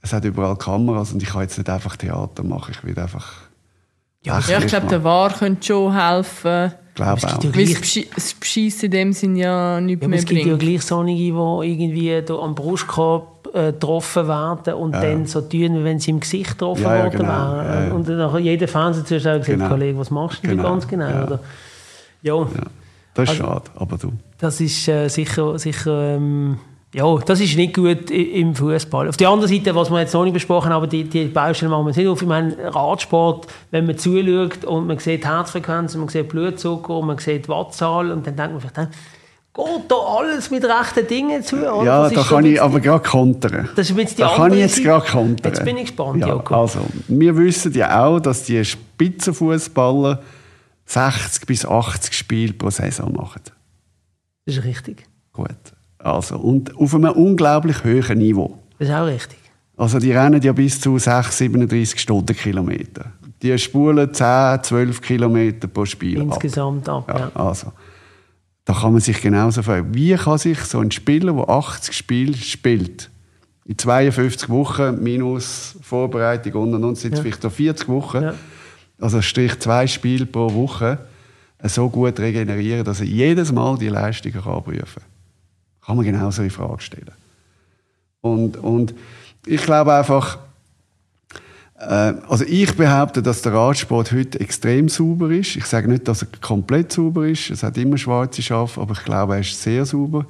[0.00, 3.32] es hat überall Kameras und ich kann jetzt nicht einfach Theater machen, ich will einfach
[4.22, 6.72] Ja, Ja, ich glaube, der VAR könnte schon helfen.
[6.96, 7.38] Glaube es auch.
[7.38, 10.24] gibt ja gleich- das Beschi- das Beschissen in dem Sinn ja nichts Ja, mehr es
[10.24, 15.40] gibt ja gleich solche, die irgendwie da am Brustkorb äh, getroffen werden und dann so
[15.40, 17.28] tun, wie wenn sie im Gesicht getroffen Ja, ja, worden genau.
[17.28, 17.66] wären.
[17.66, 17.92] Ja, ja.
[17.94, 19.68] Und dann nachher jeder Fernsehzuschauer sagt, Genau.
[19.68, 20.70] Kollege, was machst du denn Genau.
[20.70, 21.08] ganz genau?
[21.08, 21.24] Ja.
[21.24, 21.40] Oder?
[22.22, 22.46] Ja, Ja,
[23.14, 24.12] das ist Also- schade, aber du.
[24.38, 26.58] das ist äh, sicher, sicher ähm,
[26.96, 29.10] ja, das ist nicht gut im Fußball.
[29.10, 31.70] Auf der anderen Seite, was wir jetzt noch nicht besprochen haben, aber die, die Baustelle
[31.70, 32.22] machen wir jetzt nicht auf.
[32.22, 37.08] Ich meine, Radsport, wenn man zuschaut und man sieht Herzfrequenz, und man sieht Blutzucker, und
[37.08, 38.92] man sieht Wattzahl und dann denkt man vielleicht,
[39.52, 41.56] geht da alles mit rechten Dingen zu?
[41.70, 41.84] Oder?
[41.84, 43.68] Ja, da kann ich aber gerade kontern.
[43.76, 45.52] Das ist bisschen die Da kann ich jetzt gerade kontern.
[45.52, 46.56] Jetzt bin ich gespannt, ja, Jakob.
[46.56, 50.22] Also, wir wissen ja auch, dass die Spitzenfußballer
[50.86, 53.42] 60 bis 80 Spiele pro Saison machen.
[54.46, 55.04] Das ist richtig.
[55.34, 55.75] Gut.
[55.98, 58.58] Also, und auf einem unglaublich hohen Niveau.
[58.78, 59.38] Das ist auch richtig.
[59.76, 63.12] Also die rennen ja bis zu 6, 37 Stundenkilometer.
[63.42, 66.26] Die spulen 10, 12 Kilometer pro Spiel ab.
[66.28, 67.04] Insgesamt ab.
[67.08, 67.30] Ja, Ja.
[67.34, 67.72] also,
[68.64, 72.34] da kann man sich genauso fragen, wie kann sich so ein Spieler, der 80 Spiele
[72.36, 73.10] spielt,
[73.66, 77.22] in 52 Wochen minus Vorbereitung und und und, sind es Ja.
[77.24, 78.34] vielleicht noch 40 Wochen, Ja.
[79.00, 80.98] also Strich zwei Spiele pro Woche,
[81.64, 85.02] so gut regenerieren, dass er jedes Mal die Leistungen kann abrufen kann.
[85.86, 87.12] Kann man genauso in Frage stellen.
[88.20, 88.94] Und, und
[89.46, 90.38] ich glaube einfach,
[91.78, 95.56] äh, also ich behaupte, dass der Radsport heute extrem sauber ist.
[95.56, 97.50] Ich sage nicht, dass er komplett sauber ist.
[97.50, 100.26] Es hat immer schwarze Schafe, aber ich glaube, er ist sehr sauber.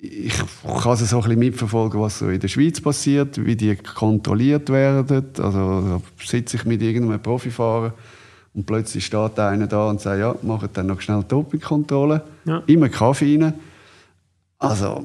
[0.00, 3.74] Ich kann also so ein bisschen mitverfolgen, was so in der Schweiz passiert, wie die
[3.76, 5.26] kontrolliert werden.
[5.38, 7.94] Also da sitze ich mit irgendeinem Profifahrer
[8.52, 12.22] und plötzlich steht einer da und sagt, ja, macht dann noch schnell Dopingkontrolle.
[12.44, 12.62] Ja.
[12.66, 13.54] Immer Kaffee rein.
[14.68, 15.04] Also,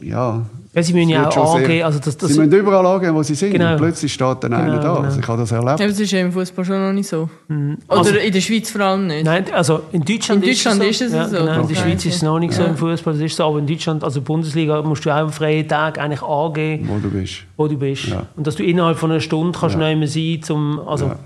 [0.00, 0.42] ja.
[0.74, 1.82] Ja, sie müssen es ja auch angehen.
[1.82, 3.52] Also das, das, Sie müssen überall angehen, wo sie sind.
[3.52, 3.72] Genau.
[3.72, 4.88] Und plötzlich steht dann einer Genau, da.
[4.94, 5.04] genau.
[5.06, 5.66] Also ich habe das erlebt.
[5.80, 7.28] Ja, aber das ist ja im Fußball schon noch nicht so.
[7.48, 9.24] Oder Also- in der Schweiz vor allem nicht.
[9.24, 11.18] Nein, also in Deutschland, In Deutschland ist ist es so.
[11.18, 11.36] es so.
[11.36, 11.60] Ja, genau.
[11.62, 13.44] In der Schweiz ist es noch nicht so im Fußball, das ist so.
[13.46, 17.10] Aber in Deutschland, also Bundesliga, musst du auch am freien Tag eigentlich angeben, Wo du
[17.10, 17.34] bist.
[17.56, 18.04] wo du bist.
[18.08, 18.26] Ja.
[18.36, 19.88] Und dass du innerhalb von einer Stunde kannst Ja.
[19.88, 20.06] ja.
[20.06, 21.16] sein, zum, also Ja.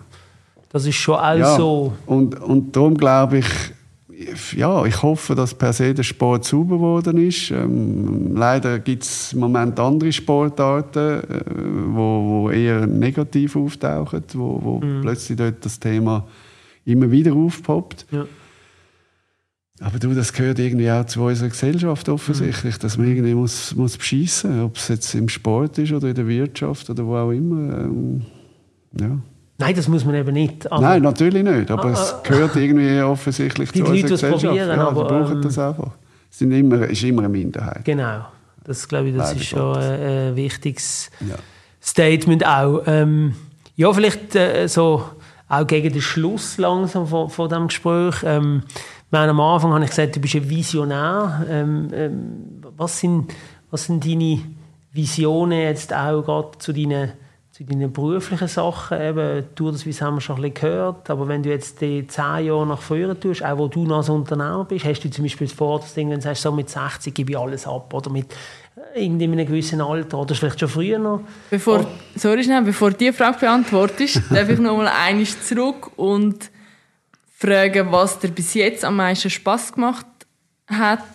[0.71, 1.93] das ist schon auch Ja, so.
[2.07, 3.47] und, und darum glaube ich,
[4.57, 7.51] ja, ich hoffe, dass per se der Sport sauber geworden ist.
[7.51, 11.41] Ähm, leider gibt es im Moment andere Sportarten, äh,
[11.87, 16.27] wo, wo eher negativ auftauchen, wo, wo plötzlich dort das Thema
[16.85, 18.07] immer wieder aufpoppt.
[18.11, 18.27] Ja.
[19.81, 23.97] Aber du, das gehört irgendwie auch zu unserer Gesellschaft offensichtlich, dass man irgendwie muss, muss
[23.97, 27.79] beschissen, ob es jetzt im Sport ist oder in der Wirtschaft oder wo auch immer.
[27.79, 28.23] Ähm,
[29.01, 29.19] ja.
[29.67, 30.71] Nein, das muss man eben nicht.
[30.71, 34.15] Aber Nein, natürlich nicht, aber Ah, es gehört irgendwie offensichtlich Die zu Leute, unserer die
[34.15, 34.45] es Gesellschaft.
[34.47, 35.91] probieren, ja, aber, die brauchen ähm, das einfach.
[36.31, 37.85] Es sind immer, ist immer eine Minderheit.
[37.85, 38.25] Genau.
[38.65, 39.85] Das glaube ich, das Leider ist schon Gottes.
[39.85, 41.35] ein, wichtiges Ja.
[41.81, 42.83] Statement auch.
[42.87, 43.35] Ähm,
[43.77, 45.05] ja, vielleicht äh, so
[45.49, 48.15] auch gegen den Schluss langsam von, von diesem Gespräch.
[48.25, 48.63] Ähm,
[49.11, 51.45] meine, am Anfang habe ich gesagt, du bist ein Visionär.
[51.51, 52.21] Ähm, ähm,
[52.77, 53.33] was, sind,
[53.71, 54.39] was sind deine
[54.93, 57.13] Visionen jetzt auch gerade zu deinen,
[57.65, 59.01] zu deinen beruflichen Sachen?
[59.01, 62.47] Eben, Tour das haben wir schon ein bisschen gehört, aber wenn du jetzt die zehn
[62.47, 65.49] Jahre nach vorne tust, auch wo du noch als Unternehmer bist, hast du zum Beispiel
[65.49, 68.33] vor, das Ding, wenn du sagst, so mit 60 gebe ich alles ab oder mit
[68.95, 71.21] äh, irgendwie in einem gewissen Alter oder vielleicht schon früher noch?
[71.51, 71.87] Bevor,
[72.17, 76.51] sorry schnell, bevor du die Frage beantwortest, darf ich noch mal einmal zurück und
[77.39, 80.07] fragen, was dir bis jetzt am meisten Spaß gemacht
[80.67, 81.07] hat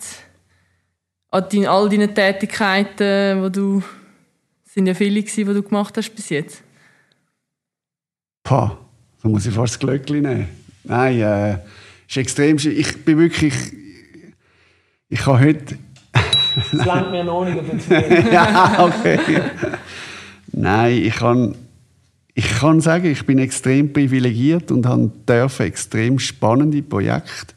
[1.30, 3.84] an all deinen Tätigkeiten, wo du
[4.68, 6.62] es sind ja viele gewesen, die du gemacht hast bis jetzt.
[8.44, 8.78] Pah,
[9.24, 10.50] da muss ich fast das Glöckchen nehmen.
[10.84, 11.60] Nein, äh,
[12.08, 12.58] ist extrem.
[12.58, 13.54] Ich bin wirklich,
[15.08, 15.78] ich habe heute
[16.72, 17.90] Das langt mir noch nicht
[18.32, 19.20] ja, okay.
[20.52, 21.56] Nein, ich kann,
[22.34, 27.54] ich kann sagen, ich bin extrem privilegiert und habe dürfen extrem spannende Projekte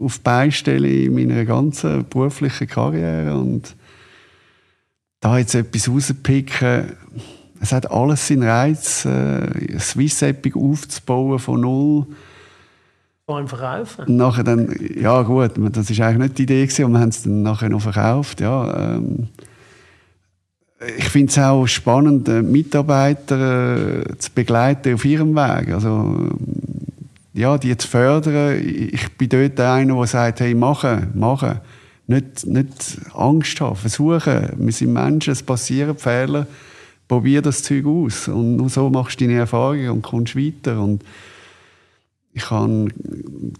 [0.00, 0.20] auf
[0.50, 3.74] stellen in meiner ganzen beruflichen Karriere und
[5.20, 6.92] da jetzt etwas rauspicken,
[7.60, 12.06] es hat alles seinen Reiz, äh, Swiss Epic aufzubauen von null.
[13.26, 14.16] Vor allem verkaufen.
[14.16, 17.22] Nachher dann, ja gut, das ist eigentlich nicht die Idee gewesen, und wir haben es
[17.22, 18.94] dann nachher noch verkauft, ja.
[18.94, 19.28] Ähm,
[20.96, 25.72] ich finde es auch spannend, äh, Mitarbeiter äh, zu begleiten auf ihrem Weg.
[25.72, 26.30] Also,
[27.34, 28.60] ja, die zu fördern.
[28.64, 31.60] Ich bin dort einer, der sagt, hey, machen, machen.
[32.08, 34.48] Nicht, nicht Angst haben, versuchen.
[34.56, 36.46] Wir sind Menschen, es passieren Fehler.
[37.06, 38.28] Probier das Zeug aus.
[38.28, 40.80] Und nur so machst du deine Erfahrungen und kommst weiter.
[40.80, 41.04] Und
[42.32, 42.88] ich habe,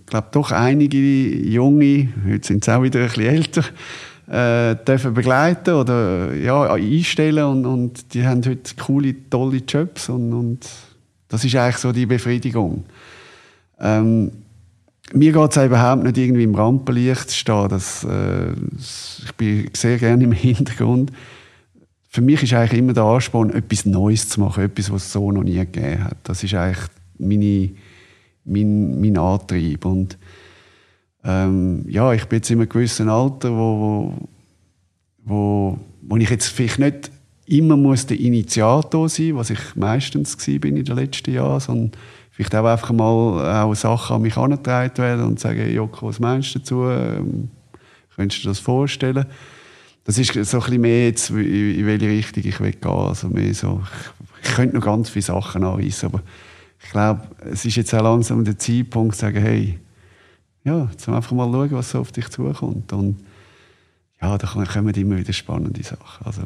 [0.06, 3.64] glaube doch einige junge, heute sind sie auch wieder ein bisschen älter,
[4.30, 10.32] äh, dürfen begleiten oder ja, einstellen und, und die haben heute coole, tolle Jobs und,
[10.32, 10.68] und
[11.28, 12.84] das ist eigentlich so die Befriedigung.
[13.80, 14.30] Ähm,
[15.12, 17.68] mir geht es überhaupt nicht irgendwie im Rampenlicht stehen.
[17.68, 21.12] Das, äh, ich bin sehr gerne im Hintergrund.
[22.08, 25.30] Für mich ist eigentlich immer der Ansporn, etwas Neues zu machen, etwas, was es so
[25.30, 26.16] noch nie gegeben hat.
[26.24, 26.84] Das ist eigentlich
[27.18, 27.70] meine,
[28.44, 29.84] mein, mein Antrieb.
[29.84, 30.18] Und
[31.24, 34.14] ähm, ja, ich bin jetzt in einem gewissen Alter, wo,
[35.24, 37.10] wo, wo ich jetzt vielleicht nicht
[37.46, 41.92] immer muss der Initiator sein, was ich meistens bin in den letzten Jahren, sondern
[42.38, 46.54] vielleicht auch einfach mal auch Sachen an mich herangetragen werden und sagen, Joko, was meinst
[46.54, 46.84] du dazu?
[46.84, 47.50] Ähm,
[48.14, 49.26] könntest du dir das vorstellen?
[50.04, 52.90] Das ist so ein bisschen mehr jetzt, in welche Richtung ich will gehen.
[52.90, 53.82] Also mehr so,
[54.40, 56.22] ich, ich könnte noch ganz viele Sachen anweisen, aber
[56.80, 59.80] ich glaube, es ist jetzt auch langsam der Zeitpunkt zu sagen, hey,
[60.62, 62.92] ja, jetzt einfach mal schauen, was so auf dich zukommt.
[62.92, 63.18] Und
[64.22, 66.24] ja, da kommen immer wieder spannende Sachen.
[66.24, 66.42] Also,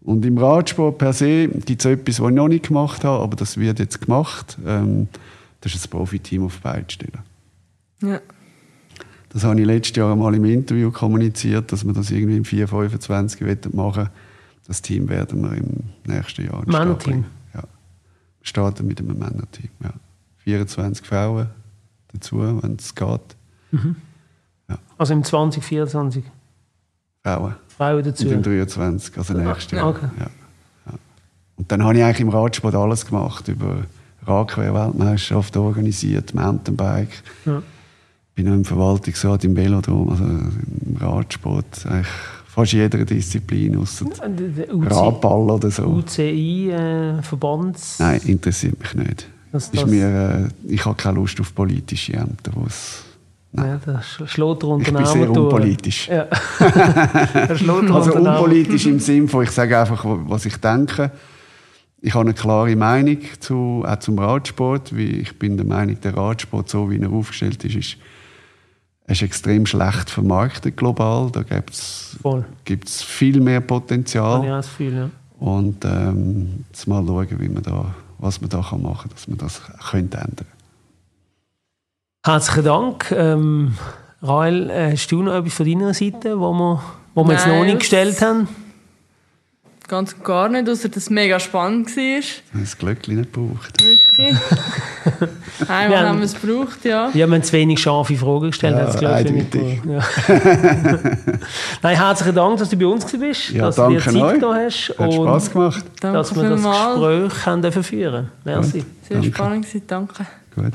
[0.00, 3.36] und im Radsport per se gibt es etwas, was ich noch nicht gemacht habe, aber
[3.36, 4.58] das wird jetzt gemacht.
[4.64, 5.08] Ähm,
[5.60, 7.18] das ist ein Profiteam auf beide stellen.
[8.02, 8.20] Ja.
[9.30, 13.40] Das habe ich letztes Jahr einmal im Interview kommuniziert, dass wir das irgendwie im 425
[13.74, 14.08] machen wollen.
[14.66, 17.24] Das Team werden wir im nächsten Jahr Männerteam?
[17.54, 17.62] Ja.
[17.62, 19.92] Wir starten mit einem Männerteam, ja.
[20.38, 21.48] 24 Frauen
[22.12, 23.36] dazu, wenn es geht.
[23.72, 23.96] Mhm.
[24.68, 24.78] Ja.
[24.96, 26.24] Also im 2024?
[27.22, 27.54] Frauen.
[27.78, 28.26] Frauen dazu?
[28.26, 29.88] Und im 23, also nächstes Jahr.
[29.88, 30.08] Okay.
[30.18, 30.26] Ja.
[30.86, 30.92] Ja.
[31.56, 33.84] Und dann habe ich eigentlich im Radsport alles gemacht, über
[34.26, 37.22] Radquer-Weltmeisterschaft organisiert, Mountainbike.
[37.46, 37.62] Ja.
[38.34, 42.06] Bin auch im Verwaltungsrat im Velodrom, also im Radsport, eigentlich
[42.46, 45.84] fast jeder Disziplin, außer Radball oder so.
[45.84, 48.00] UCI-Verbands?
[48.00, 49.28] Äh, Nein, interessiert mich nicht.
[49.52, 53.04] Das, das ist mir, äh, ich habe keine Lust auf politische Ämter, wo es
[53.66, 56.08] ja, das schlägt der Ich bin sehr unpolitisch.
[56.08, 56.26] Ja.
[57.48, 61.10] also unpolitisch im Sinne von, ich sage einfach, was ich denke.
[62.00, 64.92] Ich habe eine klare Meinung zu, auch zum Radsport.
[64.92, 67.96] Ich bin der Meinung, der Radsport, so wie er aufgestellt ist, ist,
[69.08, 71.30] ist extrem schlecht vermarktet global.
[71.32, 74.44] Da gibt es viel mehr Potenzial.
[74.44, 75.10] Ja, viel, ja.
[75.40, 79.38] Und ähm, jetzt mal schauen, wie man da, was man da machen kann, dass man
[79.38, 80.46] das könnte ändern
[82.28, 83.10] Herzlichen Dank.
[83.10, 83.74] Ähm,
[84.22, 86.82] Rael, äh, hast du noch etwas von deiner Seite, wo wir,
[87.14, 88.46] wo wir jetzt noch nicht gestellt haben?
[89.88, 92.60] Ganz und gar nicht, außer dass es mega spannend war.
[92.60, 93.82] Das Glöckchen nicht gebraucht.
[93.82, 94.36] Wirklich?
[95.70, 97.08] Einmal haben, wir es gebraucht, ja.
[97.14, 98.76] Wir haben zu wenig scharfe Fragen gestellt.
[98.76, 99.54] Ja, das Glöckchen nicht
[99.86, 100.04] Ja.
[101.82, 104.94] Nein, herzlichen Dank, dass du bei uns bist, ja, dass du dir Zeit da hast.
[104.98, 105.84] Hat Spass gemacht.
[106.02, 108.84] Danke dass wir das Gespräch haben führen Merci.
[109.08, 109.34] Sehr danke.
[109.34, 110.26] spannend danke.
[110.54, 110.74] Gut.